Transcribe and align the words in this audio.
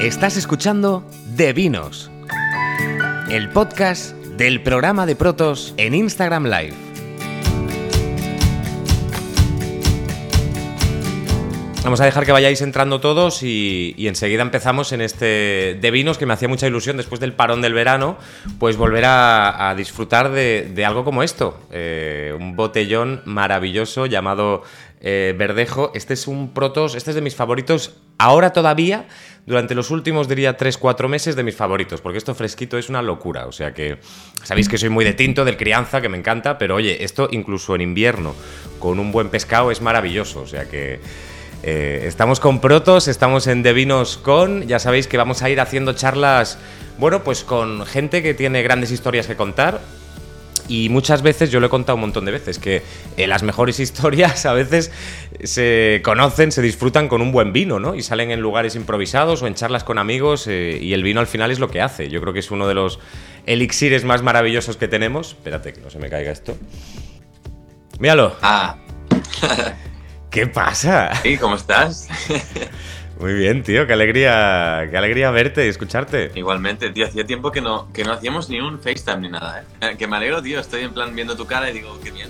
Estás 0.00 0.36
escuchando 0.36 1.08
De 1.36 1.52
Vinos, 1.52 2.10
el 3.30 3.48
podcast 3.48 4.12
del 4.36 4.60
programa 4.60 5.06
de 5.06 5.16
Protos 5.16 5.72
en 5.76 5.94
Instagram 5.94 6.44
Live. 6.44 6.74
Vamos 11.84 12.00
a 12.00 12.06
dejar 12.06 12.24
que 12.24 12.32
vayáis 12.32 12.60
entrando 12.62 12.98
todos 12.98 13.42
y, 13.42 13.94
enseguida 13.98 14.42
empezamos 14.42 14.92
en 14.92 15.00
este 15.00 15.78
de 15.80 15.90
vinos 15.90 16.16
que 16.18 16.24
me 16.26 16.32
hacía 16.32 16.48
mucha 16.48 16.66
ilusión 16.66 16.96
después 16.96 17.20
del 17.20 17.34
parón 17.34 17.60
del 17.60 17.74
verano, 17.74 18.16
pues 18.58 18.76
volver 18.76 19.04
a, 19.06 19.74
disfrutar 19.76 20.30
de, 20.30 20.70
de 20.74 20.84
algo 20.84 21.04
como 21.04 21.22
esto. 21.22 21.60
Eh, 21.70 22.34
un 22.38 22.56
botellón 22.56 23.22
maravilloso 23.26 24.06
llamado 24.06 24.62
eh, 25.04 25.34
Verdejo. 25.36 25.92
Este 25.94 26.14
es 26.14 26.26
un 26.26 26.54
Protos, 26.54 26.94
este 26.94 27.10
es 27.10 27.14
de 27.14 27.20
mis 27.20 27.36
favoritos 27.36 27.96
ahora 28.16 28.52
todavía, 28.54 29.06
durante 29.44 29.74
los 29.74 29.90
últimos, 29.90 30.28
diría, 30.28 30.56
3-4 30.56 31.08
meses 31.08 31.36
de 31.36 31.42
mis 31.42 31.54
favoritos, 31.54 32.00
porque 32.00 32.16
esto 32.16 32.34
fresquito 32.34 32.78
es 32.78 32.88
una 32.88 33.02
locura. 33.02 33.46
O 33.46 33.52
sea 33.52 33.74
que 33.74 33.98
sabéis 34.42 34.68
que 34.68 34.78
soy 34.78 34.88
muy 34.88 35.04
de 35.04 35.12
tinto, 35.12 35.44
del 35.44 35.58
crianza, 35.58 36.00
que 36.00 36.08
me 36.08 36.16
encanta, 36.16 36.56
pero 36.56 36.76
oye, 36.76 37.04
esto 37.04 37.28
incluso 37.30 37.74
en 37.74 37.82
invierno, 37.82 38.34
con 38.78 38.98
un 38.98 39.12
buen 39.12 39.28
pescado, 39.28 39.70
es 39.70 39.80
maravilloso. 39.80 40.40
O 40.40 40.46
sea 40.46 40.68
que... 40.68 41.00
Eh, 41.66 42.04
estamos 42.06 42.40
con 42.40 42.60
Protos, 42.60 43.08
estamos 43.08 43.46
en 43.46 43.62
De 43.62 43.72
Vinos 43.72 44.18
con, 44.18 44.66
ya 44.68 44.78
sabéis 44.78 45.06
que 45.06 45.16
vamos 45.16 45.40
a 45.40 45.48
ir 45.48 45.60
haciendo 45.60 45.94
charlas, 45.94 46.58
bueno, 46.98 47.24
pues 47.24 47.42
con 47.42 47.86
gente 47.86 48.22
que 48.22 48.34
tiene 48.34 48.62
grandes 48.62 48.90
historias 48.90 49.26
que 49.26 49.34
contar. 49.34 49.80
Y 50.68 50.88
muchas 50.88 51.22
veces, 51.22 51.50
yo 51.50 51.60
lo 51.60 51.66
he 51.66 51.70
contado 51.70 51.96
un 51.96 52.02
montón 52.02 52.24
de 52.24 52.32
veces, 52.32 52.58
que 52.58 52.82
eh, 53.16 53.26
las 53.26 53.42
mejores 53.42 53.80
historias 53.84 54.46
a 54.46 54.52
veces 54.52 54.90
se 55.42 56.00
conocen, 56.04 56.52
se 56.52 56.62
disfrutan 56.62 57.08
con 57.08 57.20
un 57.22 57.32
buen 57.32 57.52
vino, 57.52 57.78
¿no? 57.78 57.94
Y 57.94 58.02
salen 58.02 58.30
en 58.30 58.40
lugares 58.40 58.76
improvisados 58.76 59.42
o 59.42 59.46
en 59.46 59.54
charlas 59.54 59.84
con 59.84 59.98
amigos 59.98 60.46
eh, 60.46 60.78
y 60.80 60.92
el 60.92 61.02
vino 61.02 61.20
al 61.20 61.26
final 61.26 61.50
es 61.50 61.58
lo 61.58 61.68
que 61.68 61.80
hace. 61.80 62.08
Yo 62.08 62.20
creo 62.20 62.32
que 62.32 62.40
es 62.40 62.50
uno 62.50 62.66
de 62.66 62.74
los 62.74 62.98
elixires 63.46 64.04
más 64.04 64.22
maravillosos 64.22 64.76
que 64.76 64.88
tenemos. 64.88 65.32
Espérate, 65.32 65.72
que 65.72 65.80
no 65.80 65.90
se 65.90 65.98
me 65.98 66.08
caiga 66.08 66.32
esto. 66.32 66.56
Míralo. 67.98 68.36
Ah. 68.42 68.76
¿Qué 70.30 70.46
pasa? 70.46 71.14
Sí, 71.22 71.36
¿cómo 71.36 71.56
estás? 71.56 72.08
Muy 73.20 73.32
bien, 73.32 73.62
tío, 73.62 73.86
qué 73.86 73.92
alegría, 73.92 74.86
qué 74.90 74.96
alegría 74.98 75.30
verte 75.30 75.64
y 75.64 75.68
escucharte. 75.68 76.32
Igualmente, 76.34 76.90
tío, 76.90 77.06
hacía 77.06 77.24
tiempo 77.24 77.52
que 77.52 77.60
no, 77.60 77.90
que 77.92 78.04
no 78.04 78.12
hacíamos 78.12 78.50
ni 78.50 78.60
un 78.60 78.80
FaceTime 78.80 79.18
ni 79.20 79.28
nada, 79.30 79.64
¿eh? 79.80 79.96
Que 79.96 80.06
me 80.06 80.16
alegro, 80.16 80.42
tío, 80.42 80.60
estoy 80.60 80.82
en 80.82 80.92
plan 80.92 81.14
viendo 81.14 81.36
tu 81.36 81.46
cara 81.46 81.70
y 81.70 81.74
digo, 81.74 81.98
qué 82.02 82.10
bien. 82.10 82.28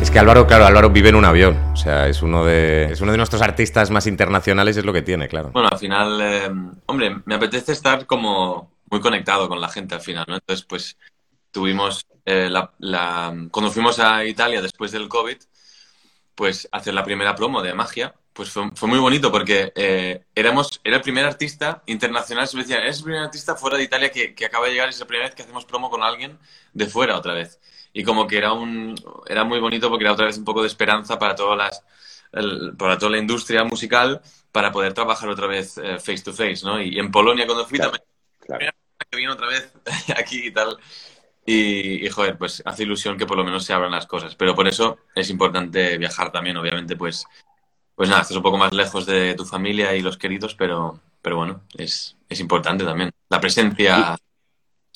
Es 0.00 0.10
que 0.10 0.18
Álvaro, 0.18 0.46
claro, 0.46 0.64
Álvaro 0.66 0.88
vive 0.88 1.10
en 1.10 1.16
un 1.16 1.24
avión. 1.26 1.58
O 1.72 1.76
sea, 1.76 2.06
es 2.08 2.22
uno 2.22 2.44
de, 2.44 2.84
es 2.92 3.00
uno 3.00 3.10
de 3.12 3.18
nuestros 3.18 3.42
artistas 3.42 3.90
más 3.90 4.06
internacionales, 4.06 4.76
es 4.76 4.84
lo 4.84 4.92
que 4.92 5.02
tiene, 5.02 5.28
claro. 5.28 5.50
Bueno, 5.52 5.68
al 5.70 5.78
final, 5.78 6.18
eh, 6.22 6.50
hombre, 6.86 7.16
me 7.26 7.34
apetece 7.34 7.72
estar 7.72 8.06
como 8.06 8.72
muy 8.90 9.00
conectado 9.00 9.48
con 9.48 9.60
la 9.60 9.68
gente 9.68 9.94
al 9.96 10.00
final, 10.00 10.24
¿no? 10.26 10.34
Entonces, 10.36 10.64
pues 10.66 10.96
tuvimos 11.50 12.06
eh, 12.24 12.48
la, 12.50 12.70
la- 12.78 13.34
cuando 13.50 13.70
fuimos 13.70 13.98
a 13.98 14.24
Italia 14.24 14.62
después 14.62 14.90
del 14.92 15.08
COVID, 15.08 15.36
pues 16.40 16.66
hacer 16.72 16.94
la 16.94 17.04
primera 17.04 17.34
promo 17.34 17.60
de 17.62 17.74
magia, 17.74 18.14
pues 18.32 18.48
fue, 18.50 18.70
fue 18.74 18.88
muy 18.88 18.98
bonito 18.98 19.30
porque 19.30 19.72
eh, 19.76 20.24
éramos, 20.34 20.80
era 20.82 20.96
el 20.96 21.02
primer 21.02 21.26
artista 21.26 21.82
internacional, 21.86 22.48
se 22.48 22.56
me 22.56 22.62
decía, 22.62 22.82
es 22.86 22.98
el 22.98 23.04
primer 23.04 23.22
artista 23.24 23.56
fuera 23.56 23.76
de 23.76 23.82
Italia 23.84 24.10
que, 24.10 24.34
que 24.34 24.46
acaba 24.46 24.66
de 24.66 24.72
llegar, 24.72 24.88
es 24.88 24.98
la 25.00 25.06
primera 25.06 25.26
vez 25.28 25.34
que 25.34 25.42
hacemos 25.42 25.66
promo 25.66 25.90
con 25.90 26.02
alguien 26.02 26.38
de 26.72 26.86
fuera 26.86 27.16
otra 27.18 27.34
vez. 27.34 27.60
Y 27.92 28.04
como 28.04 28.26
que 28.26 28.38
era 28.38 28.54
un, 28.54 28.94
era 29.26 29.44
muy 29.44 29.60
bonito 29.60 29.90
porque 29.90 30.04
era 30.04 30.12
otra 30.14 30.26
vez 30.26 30.38
un 30.38 30.44
poco 30.44 30.62
de 30.62 30.68
esperanza 30.68 31.18
para 31.18 31.34
todas 31.34 31.58
las, 31.58 31.84
el- 32.32 32.74
para 32.78 32.96
toda 32.96 33.12
la 33.12 33.18
industria 33.18 33.64
musical 33.64 34.22
para 34.52 34.72
poder 34.72 34.94
trabajar 34.94 35.28
otra 35.28 35.46
vez 35.46 35.76
eh, 35.78 35.98
face 35.98 36.22
to 36.22 36.32
face, 36.32 36.64
¿no? 36.64 36.80
Y, 36.80 36.98
en 36.98 37.10
Polonia 37.10 37.46
cuando 37.46 37.66
fui 37.66 37.78
Claro, 37.78 37.92
también 37.92 38.02
claro. 38.40 38.66
que 39.10 39.16
viene 39.16 39.32
otra 39.32 39.48
vez 39.48 39.72
aquí 40.16 40.46
y 40.46 40.52
tal. 40.52 40.78
Y, 41.46 42.06
y, 42.06 42.08
joder, 42.10 42.36
pues 42.38 42.62
hace 42.64 42.82
ilusión 42.82 43.16
que 43.16 43.26
por 43.26 43.36
lo 43.36 43.44
menos 43.44 43.64
se 43.64 43.72
abran 43.72 43.90
las 43.90 44.06
cosas. 44.06 44.34
Pero 44.36 44.54
por 44.54 44.68
eso 44.68 44.98
es 45.14 45.30
importante 45.30 45.98
viajar 45.98 46.30
también, 46.30 46.56
obviamente, 46.56 46.96
pues, 46.96 47.26
pues 47.94 48.08
nada, 48.08 48.22
estás 48.22 48.36
un 48.36 48.42
poco 48.42 48.58
más 48.58 48.72
lejos 48.72 49.06
de 49.06 49.34
tu 49.34 49.44
familia 49.44 49.94
y 49.94 50.02
los 50.02 50.18
queridos, 50.18 50.54
pero, 50.54 51.00
pero 51.22 51.36
bueno, 51.36 51.62
es, 51.76 52.16
es 52.28 52.40
importante 52.40 52.84
también. 52.84 53.10
La 53.28 53.40
presencia 53.40 54.16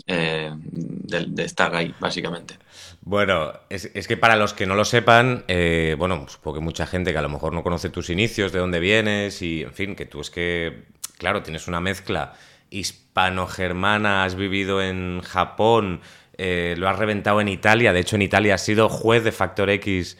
eh, 0.06 0.52
de, 0.54 1.24
de 1.28 1.44
estar 1.44 1.74
ahí, 1.74 1.94
básicamente. 1.98 2.58
Bueno, 3.00 3.52
es, 3.68 3.90
es 3.94 4.08
que 4.08 4.16
para 4.16 4.36
los 4.36 4.54
que 4.54 4.66
no 4.66 4.74
lo 4.74 4.84
sepan, 4.84 5.44
eh, 5.48 5.94
bueno, 5.98 6.26
supongo 6.28 6.58
que 6.58 6.64
mucha 6.64 6.86
gente 6.86 7.12
que 7.12 7.18
a 7.18 7.22
lo 7.22 7.28
mejor 7.28 7.52
no 7.52 7.62
conoce 7.62 7.90
tus 7.90 8.10
inicios, 8.10 8.52
de 8.52 8.58
dónde 8.58 8.80
vienes 8.80 9.42
y, 9.42 9.62
en 9.62 9.74
fin, 9.74 9.94
que 9.94 10.06
tú 10.06 10.20
es 10.20 10.30
que, 10.30 10.84
claro, 11.18 11.42
tienes 11.42 11.68
una 11.68 11.80
mezcla 11.80 12.34
hispano-germana, 12.70 14.24
has 14.24 14.34
vivido 14.34 14.82
en 14.82 15.20
Japón, 15.20 16.00
eh, 16.36 16.74
lo 16.76 16.88
has 16.88 16.98
reventado 16.98 17.40
en 17.40 17.48
Italia, 17.48 17.92
de 17.92 18.00
hecho 18.00 18.16
en 18.16 18.22
Italia 18.22 18.54
has 18.54 18.64
sido 18.64 18.88
juez 18.88 19.24
de 19.24 19.32
Factor 19.32 19.70
X 19.70 20.18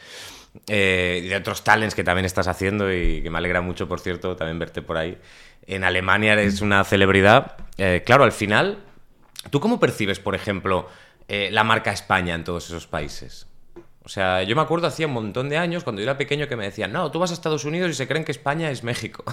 eh, 0.69 1.23
y 1.25 1.29
de 1.29 1.37
otros 1.37 1.65
talents 1.65 1.95
que 1.95 2.05
también 2.05 2.25
estás 2.25 2.47
haciendo 2.47 2.93
y 2.93 3.23
que 3.23 3.31
me 3.31 3.39
alegra 3.39 3.61
mucho, 3.61 3.89
por 3.89 4.01
cierto, 4.01 4.37
también 4.37 4.59
verte 4.59 4.83
por 4.83 4.97
ahí. 4.97 5.19
En 5.67 5.83
Alemania 5.83 6.35
eres 6.35 6.61
una 6.61 6.85
celebridad. 6.85 7.57
Eh, 7.79 8.03
claro, 8.05 8.25
al 8.25 8.33
final, 8.33 8.79
¿tú 9.51 9.61
cómo 9.61 9.81
percibes, 9.81 10.21
por 10.21 10.35
ejemplo, 10.35 10.89
la 11.27 11.65
marca 11.65 11.91
España 11.91 12.35
en 12.35 12.45
todos 12.45 12.67
esos 12.67 12.87
países? 12.87 13.47
O 14.05 14.09
sea, 14.11 14.43
yo 14.43 14.55
me 14.55 14.61
acuerdo 14.61 14.87
hacía 14.87 15.07
un 15.07 15.15
montón 15.15 15.49
de 15.49 15.57
años, 15.57 15.83
cuando 15.83 16.01
yo 16.01 16.05
era 16.05 16.19
pequeño, 16.19 16.47
que 16.47 16.57
me 16.57 16.65
decían, 16.65 16.93
no, 16.93 17.11
tú 17.11 17.19
vas 17.19 17.31
a 17.31 17.35
Estados 17.35 17.65
Unidos 17.65 17.91
y 17.91 17.95
se 17.95 18.07
creen 18.07 18.25
que 18.25 18.33
España 18.33 18.71
es 18.71 18.85
México. 18.85 19.25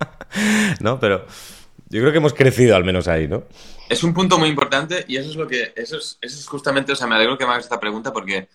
¿No? 0.80 0.98
Pero 0.98 1.26
yo 1.90 2.00
creo 2.00 2.12
que 2.12 2.18
hemos 2.18 2.34
crecido 2.34 2.76
al 2.76 2.84
menos 2.84 3.08
ahí, 3.08 3.26
¿no? 3.26 3.44
Es 3.88 4.04
un 4.04 4.14
punto 4.14 4.38
muy 4.38 4.48
importante 4.48 5.04
y 5.08 5.16
eso 5.16 5.30
es 5.30 5.36
lo 5.36 5.46
que, 5.46 5.72
eso 5.76 5.98
es, 5.98 6.18
eso 6.20 6.38
es 6.38 6.46
justamente, 6.46 6.92
o 6.92 6.96
sea, 6.96 7.08
me 7.08 7.16
alegro 7.16 7.36
que 7.36 7.44
me 7.44 7.50
hagas 7.50 7.64
esta 7.64 7.80
pregunta 7.80 8.12
porque, 8.12 8.48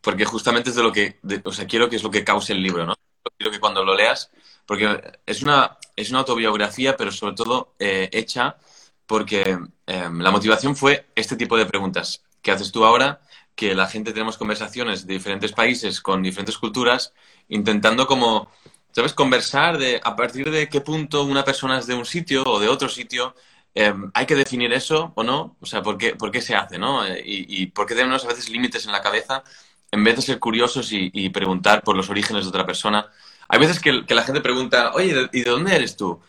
porque 0.00 0.24
justamente 0.24 0.70
es 0.70 0.76
de 0.76 0.82
lo 0.82 0.92
que, 0.92 1.18
o 1.42 1.52
sea, 1.52 1.66
quiero 1.66 1.90
que 1.90 1.96
es 1.96 2.02
lo 2.04 2.10
que 2.10 2.22
cause 2.22 2.52
el 2.52 2.62
libro, 2.62 2.86
¿no? 2.86 2.94
Quiero 3.36 3.50
que 3.50 3.58
cuando 3.58 3.84
lo 3.84 3.96
leas, 3.96 4.30
porque 4.66 5.00
es 5.26 5.42
una, 5.42 5.76
es 5.96 6.10
una 6.10 6.20
autobiografía, 6.20 6.96
pero 6.96 7.10
sobre 7.10 7.34
todo 7.34 7.74
eh, 7.80 8.08
hecha 8.12 8.56
porque 9.06 9.58
em, 9.86 10.20
la 10.20 10.30
motivación 10.30 10.76
fue 10.76 11.06
este 11.14 11.36
tipo 11.36 11.56
de 11.56 11.66
preguntas 11.66 12.22
que 12.42 12.50
haces 12.50 12.72
tú 12.72 12.84
ahora, 12.84 13.20
que 13.54 13.74
la 13.74 13.86
gente 13.86 14.12
tenemos 14.12 14.36
conversaciones 14.36 15.06
de 15.06 15.14
diferentes 15.14 15.52
países 15.52 16.00
con 16.00 16.22
diferentes 16.22 16.58
culturas, 16.58 17.12
intentando 17.48 18.06
como, 18.06 18.50
¿sabes? 18.94 19.12
Conversar 19.14 19.78
de 19.78 20.00
a 20.02 20.16
partir 20.16 20.50
de 20.50 20.68
qué 20.68 20.80
punto 20.80 21.24
una 21.24 21.44
persona 21.44 21.78
es 21.78 21.86
de 21.86 21.94
un 21.94 22.04
sitio 22.06 22.42
o 22.46 22.60
de 22.60 22.68
otro 22.68 22.88
sitio. 22.88 23.34
em, 23.74 24.10
¿Hay 24.14 24.26
que 24.26 24.36
definir 24.36 24.72
eso 24.72 25.12
o 25.16 25.22
no? 25.24 25.56
O 25.60 25.66
sea, 25.66 25.82
¿por 25.82 25.98
qué, 25.98 26.14
por 26.16 26.30
qué 26.30 26.40
se 26.40 26.54
hace, 26.54 26.78
no? 26.78 27.04
Eh, 27.06 27.22
Y, 27.26 27.62
y 27.62 27.66
por 27.66 27.86
qué 27.86 27.94
tenemos 27.94 28.24
a 28.24 28.28
veces 28.28 28.48
límites 28.50 28.86
en 28.86 28.92
la 28.92 29.02
cabeza 29.02 29.42
en 29.90 30.02
vez 30.04 30.16
de 30.16 30.22
ser 30.22 30.38
curiosos 30.40 30.88
y, 30.92 31.28
preguntar 31.30 31.82
por 31.82 31.96
los 31.96 32.10
orígenes 32.10 32.44
de 32.44 32.48
otra 32.50 32.66
persona? 32.66 33.10
Hay 33.48 33.60
veces 33.60 33.78
que, 33.80 34.04
que 34.06 34.14
la 34.14 34.22
gente 34.24 34.40
pregunta, 34.40 34.92
oye, 34.94 35.14
¿de- 35.14 35.30
¿y 35.32 35.42
de 35.44 35.50
dónde 35.50 35.74
eres 35.76 35.96
tú? 35.96 36.20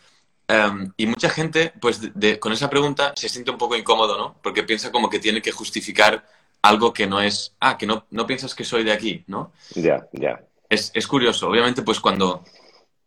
Em, 0.48 0.92
y 0.98 1.08
mucha 1.08 1.30
gente, 1.30 1.74
pues, 1.82 2.02
con 2.40 2.54
esa 2.54 2.70
pregunta 2.70 3.14
se 3.16 3.30
siente 3.30 3.52
un 3.52 3.58
poco 3.58 3.76
incómodo, 3.76 4.18
¿no? 4.18 4.36
Porque 4.44 4.64
piensa 4.64 4.92
como 4.92 5.10
que 5.10 5.20
tiene 5.20 5.42
que 5.42 5.52
justificar 5.52 6.26
algo 6.62 6.94
que 6.94 7.08
no 7.08 7.22
es, 7.22 7.56
ah, 7.60 7.78
que 7.78 7.88
no, 7.88 8.06
no 8.12 8.28
piensas 8.28 8.54
que 8.56 8.64
soy 8.64 8.84
de 8.84 8.92
aquí, 8.94 9.24
¿no? 9.28 9.52
Ya, 9.76 10.08
ya. 10.14 10.40
Es, 10.76 10.92
es 10.94 11.08
curioso. 11.08 11.50
Obviamente, 11.50 11.82
pues 11.82 12.00
cuando 12.00 12.44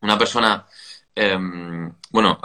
una 0.00 0.16
persona, 0.18 0.66
em, 1.14 1.92
bueno, 2.10 2.38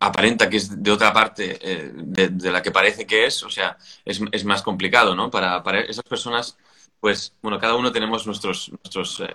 aparenta 0.00 0.48
que 0.50 0.58
es 0.58 0.82
de 0.82 0.90
otra 0.90 1.12
parte 1.12 1.58
eh, 1.60 1.92
de, 1.94 2.28
de 2.28 2.50
la 2.50 2.62
que 2.62 2.70
parece 2.70 3.06
que 3.06 3.26
es, 3.26 3.42
o 3.42 3.50
sea, 3.50 3.76
es, 4.04 4.20
es 4.32 4.44
más 4.44 4.62
complicado, 4.62 5.14
¿no? 5.14 5.30
Para, 5.30 5.62
para 5.62 5.80
esas 5.80 6.04
personas, 6.04 6.56
pues, 7.00 7.34
bueno, 7.42 7.58
cada 7.58 7.76
uno 7.76 7.92
tenemos 7.92 8.26
nuestros, 8.26 8.70
nuestros 8.70 9.20
eh, 9.20 9.34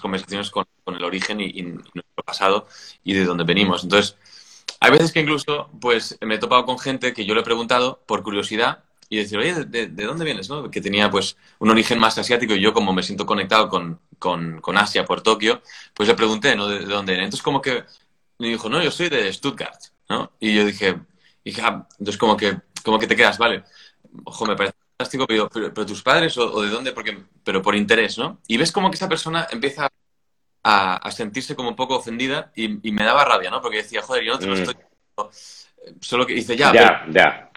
conversaciones 0.00 0.50
con, 0.50 0.64
con 0.84 0.94
el 0.96 1.04
origen 1.04 1.40
y, 1.40 1.46
y 1.46 1.62
nuestro 1.62 2.24
pasado 2.24 2.66
y 3.04 3.14
de 3.14 3.24
dónde 3.24 3.44
venimos. 3.44 3.84
Entonces, 3.84 4.16
hay 4.80 4.90
veces 4.92 5.12
que 5.12 5.20
incluso, 5.20 5.70
pues, 5.80 6.18
me 6.20 6.36
he 6.36 6.38
topado 6.38 6.64
con 6.64 6.78
gente 6.78 7.12
que 7.12 7.24
yo 7.24 7.34
le 7.34 7.40
he 7.40 7.44
preguntado 7.44 8.00
por 8.06 8.22
curiosidad 8.22 8.84
y 9.08 9.18
decir, 9.18 9.38
oye, 9.38 9.54
¿de, 9.54 9.64
de- 9.64 9.86
de 9.88 10.04
dónde 10.04 10.24
vienes? 10.24 10.48
¿no? 10.50 10.70
Que 10.70 10.80
tenía, 10.80 11.10
pues, 11.10 11.36
un 11.58 11.70
origen 11.70 11.98
más 11.98 12.18
asiático 12.18 12.54
y 12.54 12.60
yo, 12.60 12.72
como 12.74 12.92
me 12.92 13.02
siento 13.02 13.26
conectado 13.26 13.68
con, 13.68 14.00
con, 14.18 14.60
con 14.60 14.76
Asia 14.78 15.04
por 15.04 15.22
Tokio, 15.22 15.62
pues 15.94 16.08
le 16.08 16.14
pregunté, 16.14 16.54
¿no? 16.56 16.66
¿De, 16.68 16.80
de 16.80 16.86
dónde 16.86 17.14
era? 17.14 17.24
Entonces, 17.24 17.42
como 17.42 17.60
que 17.62 17.84
me 18.38 18.48
dijo, 18.48 18.68
no, 18.68 18.82
yo 18.82 18.90
soy 18.90 19.08
de 19.08 19.32
Stuttgart, 19.32 19.80
¿no? 20.08 20.32
Y 20.40 20.54
yo 20.54 20.64
dije, 20.64 20.96
dije 21.44 21.60
"Ah", 21.62 21.86
entonces 21.98 22.18
como 22.18 22.36
que, 22.36 22.58
como 22.84 22.98
que 22.98 23.06
te 23.06 23.16
quedas, 23.16 23.38
vale, 23.38 23.64
ojo, 24.24 24.46
me 24.46 24.56
parece 24.56 24.76
fantástico, 24.96 25.26
pero, 25.26 25.48
pero, 25.48 25.72
pero 25.74 25.86
tus 25.86 26.02
padres 26.02 26.36
o, 26.38 26.52
o 26.52 26.62
de 26.62 26.68
dónde, 26.70 26.92
porque, 26.92 27.24
pero 27.44 27.62
por 27.62 27.74
interés, 27.76 28.18
¿no? 28.18 28.40
Y 28.48 28.56
ves 28.56 28.72
como 28.72 28.90
que 28.90 28.96
esa 28.96 29.08
persona 29.08 29.46
empieza 29.50 29.88
a, 30.64 30.96
a 30.96 31.10
sentirse 31.12 31.56
como 31.56 31.70
un 31.70 31.76
poco 31.76 31.96
ofendida 31.96 32.52
y, 32.56 32.88
y 32.88 32.92
me 32.92 33.04
daba 33.04 33.24
rabia, 33.24 33.50
¿no? 33.50 33.60
Porque 33.62 33.78
decía, 33.78 34.02
joder, 34.02 34.24
yo 34.24 34.32
no 34.34 34.38
te 34.38 34.46
lo 34.46 34.54
Mm. 34.54 34.58
estoy... 34.60 34.76
Solo 36.00 36.26
que 36.26 36.34
dice, 36.34 36.56
ya, 36.56 36.72
Ya, 36.72 37.06
ya. 37.10 37.47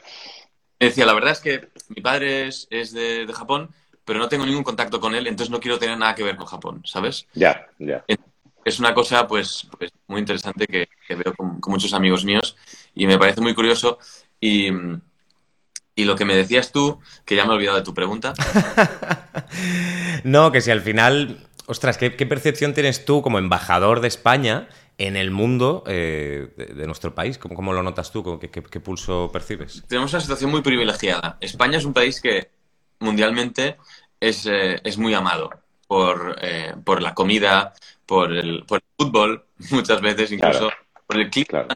Me 0.82 0.88
decía, 0.88 1.06
la 1.06 1.14
verdad 1.14 1.32
es 1.32 1.40
que 1.40 1.70
mi 1.90 2.02
padre 2.02 2.48
es, 2.48 2.68
es 2.72 2.92
de, 2.92 3.28
de 3.28 3.34
Japón, 3.34 3.70
pero 4.04 4.18
no 4.18 4.28
tengo 4.28 4.46
ningún 4.46 4.64
contacto 4.64 5.00
con 5.00 5.14
él, 5.14 5.28
entonces 5.28 5.52
no 5.52 5.60
quiero 5.60 5.78
tener 5.78 5.98
nada 5.98 6.16
que 6.16 6.24
ver 6.24 6.36
con 6.36 6.48
Japón, 6.48 6.82
¿sabes? 6.86 7.28
Ya, 7.34 7.68
ya. 7.78 8.04
es 8.66 8.80
una 8.80 8.94
cosa 8.94 9.28
pues, 9.28 9.68
pues 9.78 9.92
muy 10.08 10.20
interesante 10.20 10.66
que, 10.66 10.90
veo 11.10 11.36
con, 11.36 11.60
muchos 11.68 11.94
amigos 11.94 12.26
míos 12.26 12.58
y 12.96 13.06
me 13.06 13.20
parece 13.20 13.42
muy 13.42 13.54
curioso. 13.54 14.00
Y, 14.40 14.70
y 15.96 16.06
lo 16.06 16.16
que 16.16 16.26
me 16.26 16.36
decías 16.36 16.72
tú, 16.72 17.00
que 17.26 17.36
ya 17.36 17.46
me 17.46 17.52
he 17.52 17.56
olvidado 17.56 17.78
de 17.78 17.84
tu 17.84 17.94
pregunta. 17.94 18.34
no, 20.24 20.52
que 20.52 20.62
si 20.62 20.72
al 20.72 20.82
final, 20.82 21.48
ostras, 21.68 22.00
¿qué, 22.00 22.10
percepción 22.10 22.74
tienes 22.74 23.06
tú 23.06 23.22
como 23.22 23.38
embajador 23.38 24.02
de 24.02 24.08
España 24.08 24.68
en 25.08 25.16
el 25.16 25.32
mundo 25.32 25.84
eh, 25.88 26.54
de, 26.56 26.86
nuestro 26.86 27.16
país? 27.16 27.40
¿Cómo, 27.40 27.56
¿Cómo, 27.56 27.74
lo 27.74 27.82
notas 27.82 28.12
tú? 28.12 28.40
¿Qué, 28.40 28.50
qué, 28.50 28.80
pulso 28.80 29.32
percibes? 29.34 29.84
Tenemos 29.88 30.14
una 30.14 30.22
situación 30.22 30.52
muy 30.52 30.62
privilegiada. 30.62 31.38
España 31.42 31.80
es 31.80 31.86
un 31.86 31.94
país 31.94 32.22
que 32.22 32.52
mundialmente 33.00 33.78
es, 34.20 34.46
eh, 34.46 34.80
es 34.84 34.98
muy 35.00 35.16
amado 35.16 35.50
por, 35.88 36.38
eh, 36.42 36.76
por 36.86 37.02
la 37.02 37.16
comida, 37.16 37.74
por 38.06 38.32
el, 38.32 38.64
por 38.68 38.78
el, 38.78 38.84
fútbol, 38.96 39.46
muchas 39.72 40.02
veces 40.02 40.32
incluso 40.32 40.70
por 41.08 41.20
el 41.20 41.32
clima, 41.32 41.68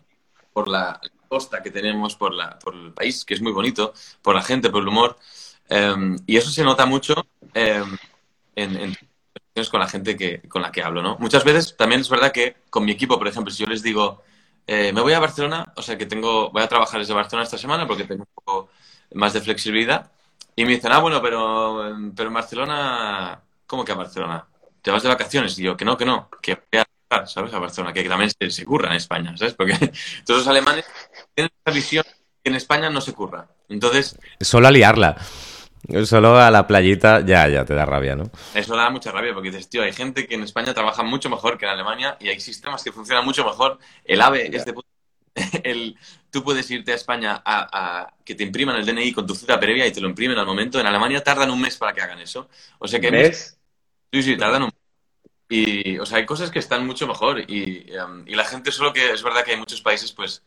por 0.53 0.67
la 0.67 1.01
costa 1.27 1.63
que 1.63 1.71
tenemos, 1.71 2.15
por, 2.15 2.31
la, 2.31 2.59
por 2.59 2.75
el 2.75 2.93
país, 2.93 3.25
que 3.25 3.33
es 3.33 3.41
muy 3.41 3.51
bonito, 3.51 3.93
por 4.21 4.35
la 4.35 4.43
gente, 4.43 4.69
por 4.69 4.83
el 4.83 4.87
humor. 4.87 5.17
Em, 5.67 6.15
y 6.27 6.37
eso 6.37 6.51
se 6.51 6.63
nota 6.63 6.85
mucho 6.85 7.25
em, 7.55 7.97
en, 8.55 8.75
en 8.77 8.95
con 9.69 9.79
la 9.79 9.87
gente 9.87 10.17
que, 10.17 10.41
con 10.49 10.61
la 10.61 10.71
que 10.71 10.83
hablo, 10.83 11.01
¿no? 11.01 11.17
Muchas 11.19 11.43
veces 11.43 11.75
también 11.77 12.01
es 12.01 12.09
verdad 12.09 12.31
que 12.31 12.57
con 12.69 12.85
mi 12.85 12.91
equipo, 12.91 13.17
por 13.17 13.27
ejemplo, 13.27 13.51
si 13.53 13.63
yo 13.63 13.69
les 13.69 13.81
digo, 13.81 14.21
eh, 14.67 14.91
me 14.93 15.01
voy 15.01 15.13
a 15.13 15.19
Barcelona, 15.19 15.73
o 15.75 15.81
sea 15.81 15.97
que 15.97 16.05
tengo, 16.05 16.51
voy 16.51 16.61
a 16.61 16.67
trabajar 16.67 16.99
desde 16.99 17.13
Barcelona 17.13 17.45
esta 17.45 17.57
semana 17.57 17.87
porque 17.87 18.03
tengo 18.03 18.23
un 18.23 18.43
poco 18.43 18.69
más 19.13 19.33
de 19.33 19.41
flexibilidad, 19.41 20.11
y 20.55 20.65
me 20.65 20.71
dicen, 20.71 20.91
ah, 20.91 20.99
bueno, 20.99 21.21
pero, 21.21 21.95
pero 22.15 22.29
en 22.29 22.33
Barcelona 22.33 23.41
¿cómo 23.65 23.83
que 23.83 23.91
a 23.91 23.95
Barcelona? 23.95 24.45
¿Te 24.81 24.91
vas 24.91 25.03
de 25.03 25.09
vacaciones? 25.09 25.57
Y 25.57 25.63
yo, 25.63 25.75
que 25.75 25.85
no, 25.85 25.97
que 25.97 26.05
no, 26.05 26.29
que 26.41 26.55
voy 26.55 26.79
a 26.79 27.25
¿sabes? 27.27 27.53
A 27.53 27.59
Barcelona, 27.59 27.93
que 27.93 28.03
también 28.03 28.29
se, 28.29 28.65
curra 28.65 28.89
en 28.89 28.95
España, 28.95 29.35
¿sabes? 29.37 29.53
Porque 29.53 29.73
todos 30.25 30.41
los 30.41 30.47
alemanes 30.47 30.85
tienen 31.33 31.51
esa 31.63 31.73
visión 31.73 32.03
que 32.43 32.49
en 32.49 32.55
España 32.55 32.89
no 32.89 33.01
se 33.01 33.13
curra. 33.13 33.47
Entonces... 33.69 34.17
Solo 34.41 34.67
a 34.67 34.71
liarla. 34.71 35.17
Solo 36.05 36.37
a 36.37 36.49
la 36.51 36.65
playita, 36.65 37.25
ya, 37.25 37.47
ya, 37.47 37.65
te 37.65 37.73
da 37.73 37.85
rabia, 37.85 38.15
¿no? 38.15 38.29
Eso 38.53 38.75
da 38.75 38.89
mucha 38.89 39.11
rabia 39.11 39.33
porque 39.33 39.49
dices, 39.49 39.69
tío, 39.69 39.83
hay 39.83 39.93
gente 39.93 40.27
que 40.27 40.35
en 40.35 40.43
España 40.43 40.73
trabaja 40.73 41.03
mucho 41.03 41.29
mejor 41.29 41.57
que 41.57 41.65
en 41.65 41.71
Alemania 41.71 42.17
y 42.19 42.29
hay 42.29 42.39
sistemas 42.39 42.83
que 42.83 42.91
funcionan 42.91 43.25
mucho 43.25 43.45
mejor. 43.45 43.79
El 44.03 44.21
AVE 44.21 44.55
es 44.55 44.65
de 44.65 44.73
el, 45.63 45.97
tú 46.31 46.43
puedes 46.43 46.69
irte 46.71 46.91
a 46.91 46.95
España 46.95 47.41
a, 47.45 48.13
que 48.23 48.35
te 48.35 48.43
impriman 48.43 48.77
el 48.77 48.85
DNI 48.85 49.11
con 49.11 49.27
tu 49.27 49.35
cita 49.35 49.59
previa 49.59 49.85
y 49.85 49.91
te 49.91 50.01
lo 50.01 50.07
imprimen 50.07 50.37
al 50.37 50.45
momento. 50.45 50.79
En 50.79 50.87
Alemania 50.87 51.23
tardan 51.23 51.51
un 51.51 51.61
mes 51.61 51.77
para 51.77 51.93
que 51.93 52.01
hagan 52.01 52.19
eso. 52.19 52.49
O 52.79 52.87
sea 52.87 52.99
que... 52.99 53.11
¿Mes? 53.11 53.57
Sí, 54.11 54.23
sí, 54.23 54.37
tardan 54.37 54.63
un 54.63 54.71
y, 55.47 55.99
o 55.99 56.05
sea, 56.05 56.17
hay 56.17 56.25
cosas 56.25 56.49
que 56.49 56.57
están 56.57 56.87
mucho 56.87 57.05
mejor 57.05 57.39
y, 57.39 57.85
um, 57.97 58.27
y, 58.27 58.33
la 58.33 58.45
gente 58.45 58.71
solo 58.71 58.91
que 58.91 59.11
es 59.11 59.21
verdad 59.21 59.43
que 59.43 59.51
hay 59.51 59.57
muchos 59.57 59.79
países 59.79 60.11
pues 60.11 60.43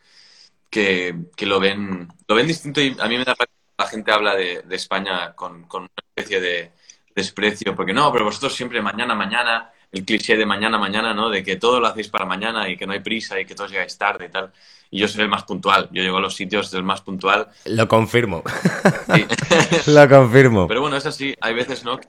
que, 0.71 1.15
que, 1.37 1.47
lo 1.47 1.61
ven 1.61 2.09
lo 2.27 2.35
ven 2.35 2.49
distinto 2.49 2.81
y 2.81 2.97
a 2.99 3.07
mí 3.07 3.17
me 3.17 3.25
da 3.25 3.37
que 3.37 3.58
la 3.79 3.87
gente 3.87 4.11
habla 4.11 4.35
de, 4.35 4.63
de 4.63 4.77
España 4.77 5.35
con, 5.35 5.65
con, 5.65 5.83
una 5.83 5.91
especie 6.09 6.41
de 6.41 6.73
desprecio 7.15 7.75
porque 7.77 7.93
no, 7.93 8.13
pero 8.13 8.25
vosotros 8.25 8.55
siempre 8.55 8.83
mañana, 8.83 9.15
mañana, 9.15 9.71
el 9.93 10.05
cliché 10.05 10.37
de 10.37 10.45
mañana, 10.45 10.79
mañana, 10.79 11.15
¿no? 11.15 11.31
De 11.31 11.45
que 11.45 11.57
todo 11.57 11.79
lo 11.81 11.87
hacéis 11.87 12.09
para 12.09 12.25
mañana 12.25 12.69
y 12.69 12.77
que 12.77 12.87
no 12.87 12.93
hay 12.93 13.01
prisa 13.01 13.41
y 13.41 13.47
que 13.47 13.55
todos 13.55 13.71
llegáis 13.71 13.97
tarde 13.97 14.27
y 14.27 14.29
tal. 14.31 14.53
Y 14.91 14.99
yo 14.99 15.07
soy 15.07 15.23
el 15.23 15.29
más 15.29 15.45
puntual, 15.45 15.89
yo 15.93 16.03
llego 16.03 16.17
a 16.17 16.21
los 16.21 16.35
sitios 16.35 16.71
del 16.71 16.83
más 16.83 17.03
puntual. 17.03 17.49
Lo 17.67 17.87
confirmo. 17.87 18.43
lo 19.87 20.09
confirmo. 20.09 20.67
Pero 20.67 20.81
bueno, 20.81 20.97
es 20.97 21.07
así, 21.07 21.35
hay 21.41 21.55
veces, 21.55 21.85
¿no? 21.85 22.01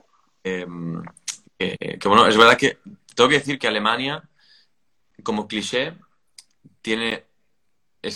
Em, 0.42 1.02
que, 1.56 1.98
bueno, 2.06 2.26
es 2.26 2.36
verdad 2.36 2.56
que 2.56 2.78
tengo 3.14 3.28
que 3.28 3.38
decir 3.38 3.58
que 3.58 3.68
Alemania, 3.68 4.22
como 5.22 5.46
cliché, 5.46 5.94
tiene. 6.82 7.26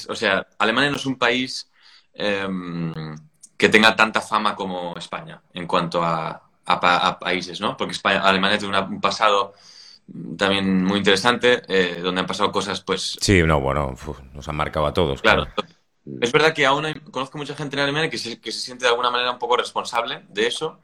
o 0.09 0.17
sea, 0.17 0.47
Alemania 0.59 0.91
no 0.91 0.97
es 0.97 1.07
un 1.07 1.19
país 1.19 1.71
em, 2.15 2.93
que 3.57 3.69
tenga 3.69 3.95
tanta 3.97 4.21
fama 4.21 4.55
como 4.55 4.97
España 4.97 5.41
en 5.53 5.67
cuanto 5.67 6.03
a, 6.03 6.41
países, 7.21 7.61
¿no? 7.61 7.77
Porque 7.77 7.97
Alemania 8.05 8.59
tiene 8.59 8.79
un 8.79 9.01
pasado 9.01 9.53
también 10.37 10.85
muy 10.85 10.99
interesante, 10.99 11.63
eh, 11.69 12.01
donde 12.01 12.23
han 12.23 12.27
pasado 12.27 12.51
cosas, 12.51 12.81
pues... 12.81 13.17
Sí, 13.21 13.43
no, 13.43 13.61
bueno, 13.61 13.95
nos 14.33 14.49
han 14.49 14.57
marcado 14.57 14.87
a 14.87 14.93
todos. 14.93 15.21
Claro. 15.21 15.47
Es 16.21 16.33
verdad 16.33 16.53
que 16.53 16.67
aún 16.67 16.93
conozco 17.11 17.39
mucha 17.39 17.55
gente 17.55 17.77
en 17.77 17.83
Alemania 17.83 18.11
que 18.11 18.19
se, 18.19 18.41
que 18.41 18.53
se 18.53 18.61
siente 18.61 18.85
de 18.85 18.91
alguna 18.91 19.11
manera 19.11 19.31
un 19.31 19.39
poco 19.39 19.57
responsable 19.57 20.25
de 20.29 20.47
eso, 20.47 20.81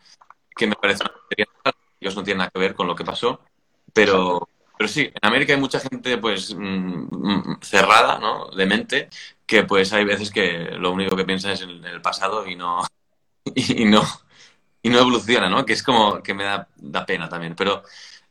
que 0.57 0.67
me 0.67 0.77
parece 0.77 1.03
una 1.05 1.73
ellos 2.01 2.17
no 2.17 2.25
tienen 2.25 2.39
nada 2.39 2.51
que 2.51 2.59
ver 2.59 2.75
con 2.75 2.87
lo 2.87 2.95
que 2.95 3.05
pasó, 3.05 3.41
pero, 3.93 4.49
pero 4.81 4.89
sí, 4.89 5.03
en 5.03 5.29
América 5.29 5.53
hay 5.53 5.61
mucha 5.61 5.79
gente 5.79 6.17
pues 6.17 6.55
mm, 6.55 7.09
mm, 7.11 7.59
cerrada, 7.61 8.19
¿no? 8.19 8.47
De 8.47 8.65
mente, 8.65 9.11
que 9.45 9.65
pues 9.65 9.93
hay 9.93 10.07
veces 10.07 10.31
que 10.31 10.71
lo 10.71 10.93
único 10.93 11.15
que 11.15 11.27
piensa 11.27 11.53
es 11.53 11.61
en 11.61 11.85
el 11.85 12.01
pasado 12.01 12.47
y 12.47 12.57
no, 12.57 12.87
y 13.55 13.85
no, 13.85 14.03
y 14.83 14.89
no 14.89 14.99
evoluciona, 15.01 15.51
¿no? 15.51 15.67
Que 15.67 15.75
es 15.75 15.83
como 15.83 16.23
que 16.23 16.33
me 16.33 16.45
da, 16.45 16.67
da 16.77 17.05
pena 17.05 17.29
también, 17.29 17.55
pero 17.55 17.83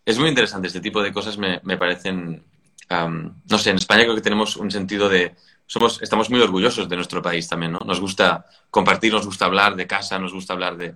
es 0.03 0.17
muy 0.17 0.29
interesante, 0.29 0.69
este 0.69 0.81
tipo 0.81 1.03
de 1.03 1.13
cosas 1.13 1.37
me, 1.37 1.59
me 1.65 1.77
parecen, 1.77 2.43
no 2.89 3.57
sé, 3.59 3.69
en 3.69 3.77
España 3.77 4.05
creo 4.05 4.15
que 4.15 4.21
tenemos 4.21 4.57
un 4.57 4.71
sentido 4.71 5.07
de, 5.07 5.35
somos, 5.67 6.01
estamos 6.01 6.31
muy 6.31 6.41
orgullosos 6.41 6.89
de 6.89 6.95
nuestro 6.95 7.21
país 7.21 7.47
también, 7.47 7.73
¿no? 7.73 7.79
Nos 7.85 7.99
gusta 7.99 8.47
compartir, 8.71 9.13
nos 9.13 9.27
gusta 9.27 9.45
hablar 9.45 9.75
de 9.75 9.85
casa, 9.85 10.17
nos 10.17 10.33
gusta 10.33 10.53
hablar 10.53 10.77
de, 10.77 10.95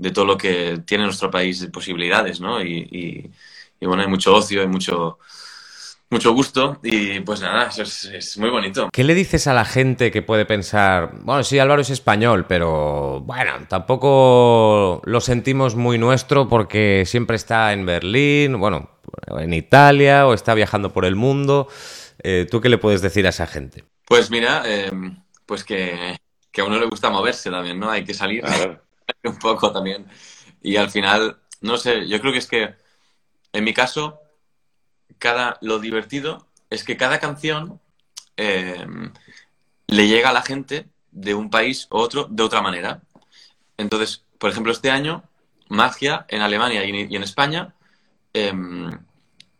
de 0.00 0.10
todo 0.12 0.24
lo 0.24 0.38
que 0.38 0.82
tiene 0.86 1.04
nuestro 1.04 1.30
país 1.30 1.60
de 1.60 1.68
posibilidades, 1.68 2.40
¿no? 2.40 2.62
Y, 2.62 3.30
bueno, 3.86 4.02
hay 4.02 4.08
mucho 4.08 4.34
ocio, 4.34 4.60
hay 4.60 4.66
mucho, 4.66 5.18
mucho 6.10 6.32
gusto 6.32 6.78
y 6.82 7.20
pues 7.20 7.40
nada, 7.40 7.68
eso 7.68 7.82
es, 7.82 8.36
muy 8.38 8.50
bonito. 8.50 8.90
¿Qué 8.92 9.04
le 9.04 9.14
dices 9.14 9.46
a 9.46 9.54
la 9.54 9.64
gente 9.64 10.10
que 10.10 10.22
puede 10.22 10.44
pensar, 10.44 11.12
bueno, 11.22 11.44
sí, 11.44 11.58
Álvaro 11.58 11.82
es 11.82 11.90
español, 11.90 12.46
pero 12.48 13.20
bueno, 13.20 13.52
tampoco 13.68 15.00
lo 15.04 15.20
sentimos 15.20 15.76
muy 15.76 15.98
nuestro 15.98 16.48
porque 16.48 17.04
siempre 17.06 17.36
está 17.36 17.72
en 17.72 17.86
Berlín, 17.86 18.58
bueno, 18.58 18.90
en 19.38 19.54
Italia 19.54 20.26
o 20.26 20.34
está 20.34 20.54
viajando 20.54 20.92
por 20.92 21.04
el 21.04 21.16
mundo? 21.16 21.68
Eh, 22.22 22.46
¿Tú 22.50 22.60
qué 22.60 22.68
le 22.68 22.78
puedes 22.78 23.02
decir 23.02 23.26
a 23.26 23.30
esa 23.30 23.46
gente? 23.46 23.84
Pues 24.04 24.30
mira, 24.30 24.62
eh, 24.66 24.90
pues 25.46 25.64
que, 25.64 26.18
a 26.58 26.64
uno 26.64 26.78
le 26.78 26.86
gusta 26.86 27.10
moverse 27.10 27.50
también, 27.50 27.78
¿no? 27.78 27.90
Hay 27.90 28.04
que 28.04 28.14
salir. 28.14 28.44
un 29.24 29.38
poco 29.38 29.72
también. 29.72 30.06
Y 30.62 30.76
al 30.76 30.90
final, 30.90 31.38
no 31.60 31.76
sé, 31.76 32.06
yo 32.08 32.20
creo 32.20 32.32
que 32.32 32.38
es 32.38 32.46
que, 32.46 32.74
en 33.52 33.64
mi 33.64 33.74
caso, 33.74 34.20
cada, 35.18 35.58
lo 35.60 35.78
divertido 35.78 36.46
es 36.70 36.84
que 36.84 36.96
cada 36.96 37.18
canción 37.18 37.80
em, 38.36 39.12
le 39.86 40.08
llega 40.08 40.30
a 40.30 40.32
la 40.32 40.42
gente 40.42 40.86
de 41.10 41.34
un 41.34 41.50
país 41.50 41.88
u 41.90 41.96
otro 41.96 42.26
de 42.30 42.42
otra 42.42 42.62
manera. 42.62 43.02
Entonces, 43.76 44.24
por 44.38 44.50
ejemplo, 44.50 44.72
este 44.72 44.90
año, 44.90 45.24
Magia 45.68 46.26
en 46.28 46.42
Alemania 46.42 46.84
y 46.84 47.16
en 47.16 47.22
España 47.22 47.74
em, 48.32 48.90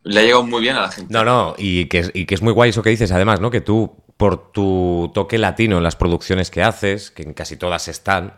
le 0.02 0.20
ha 0.20 0.22
llegado 0.22 0.44
muy 0.44 0.62
bien 0.62 0.76
a 0.76 0.82
la 0.82 0.90
gente. 0.90 1.12
No, 1.12 1.24
no, 1.24 1.54
y 1.58 1.86
que, 1.86 2.10
y 2.14 2.26
que 2.26 2.34
es 2.34 2.42
muy 2.42 2.52
guay 2.52 2.70
eso 2.70 2.82
que 2.82 2.90
dices, 2.90 3.12
además, 3.12 3.40
¿no? 3.40 3.50
Que 3.50 3.60
tú, 3.60 3.96
por 4.16 4.52
tu 4.52 5.10
toque 5.14 5.38
latino 5.38 5.78
en 5.78 5.82
las 5.82 5.96
producciones 5.96 6.50
que 6.50 6.62
haces, 6.62 7.10
que 7.10 7.22
en 7.22 7.34
casi 7.34 7.56
todas 7.56 7.88
están, 7.88 8.34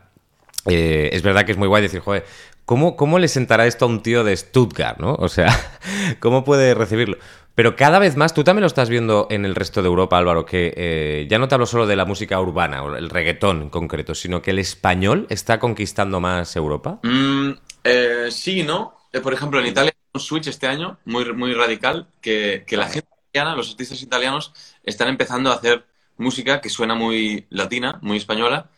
eh, 0.66 1.10
es 1.12 1.22
verdad 1.22 1.44
que 1.44 1.52
es 1.52 1.58
muy 1.58 1.68
guay 1.68 1.82
decir, 1.82 2.00
joder, 2.00 2.24
¿cómo, 2.64 2.96
¿cómo 2.96 3.18
le 3.18 3.28
sentará 3.28 3.66
esto 3.66 3.84
a 3.84 3.88
un 3.88 4.02
tío 4.02 4.24
de 4.24 4.36
Stuttgart, 4.36 4.98
no? 4.98 5.14
O 5.14 5.28
sea, 5.28 5.48
¿cómo 6.20 6.44
puede 6.44 6.74
recibirlo? 6.74 7.18
Pero 7.54 7.76
cada 7.76 7.98
vez 7.98 8.16
más, 8.16 8.32
tú 8.32 8.44
también 8.44 8.62
lo 8.62 8.66
estás 8.66 8.88
viendo 8.88 9.26
en 9.30 9.44
el 9.44 9.54
resto 9.54 9.82
de 9.82 9.88
Europa, 9.88 10.16
Álvaro, 10.16 10.46
que 10.46 10.72
eh, 10.74 11.26
ya 11.28 11.38
no 11.38 11.48
te 11.48 11.54
hablo 11.54 11.66
solo 11.66 11.86
de 11.86 11.96
la 11.96 12.06
música 12.06 12.40
urbana 12.40 12.82
o 12.82 12.96
el 12.96 13.10
reggaetón 13.10 13.62
en 13.62 13.70
concreto, 13.70 14.14
sino 14.14 14.40
que 14.40 14.52
el 14.52 14.58
español 14.58 15.26
está 15.28 15.58
conquistando 15.58 16.18
más 16.18 16.56
Europa. 16.56 17.00
Mm, 17.02 17.50
eh, 17.84 18.28
sí, 18.30 18.62
¿no? 18.62 18.96
por 19.22 19.34
ejemplo, 19.34 19.60
en 19.60 19.66
Italia 19.66 19.92
un 20.14 20.20
switch 20.20 20.46
este 20.46 20.66
año 20.66 20.98
muy, 21.04 21.30
muy 21.34 21.52
radical 21.54 22.06
que, 22.20 22.64
que 22.66 22.76
la 22.76 22.88
gente 22.88 23.08
italiana, 23.30 23.56
los 23.56 23.70
artistas 23.70 24.00
italianos, 24.02 24.52
están 24.84 25.08
empezando 25.08 25.50
a 25.50 25.54
hacer 25.54 25.84
música 26.16 26.60
que 26.60 26.68
suena 26.68 26.94
muy 26.94 27.46
latina, 27.50 27.98
muy 28.02 28.18
española, 28.18 28.70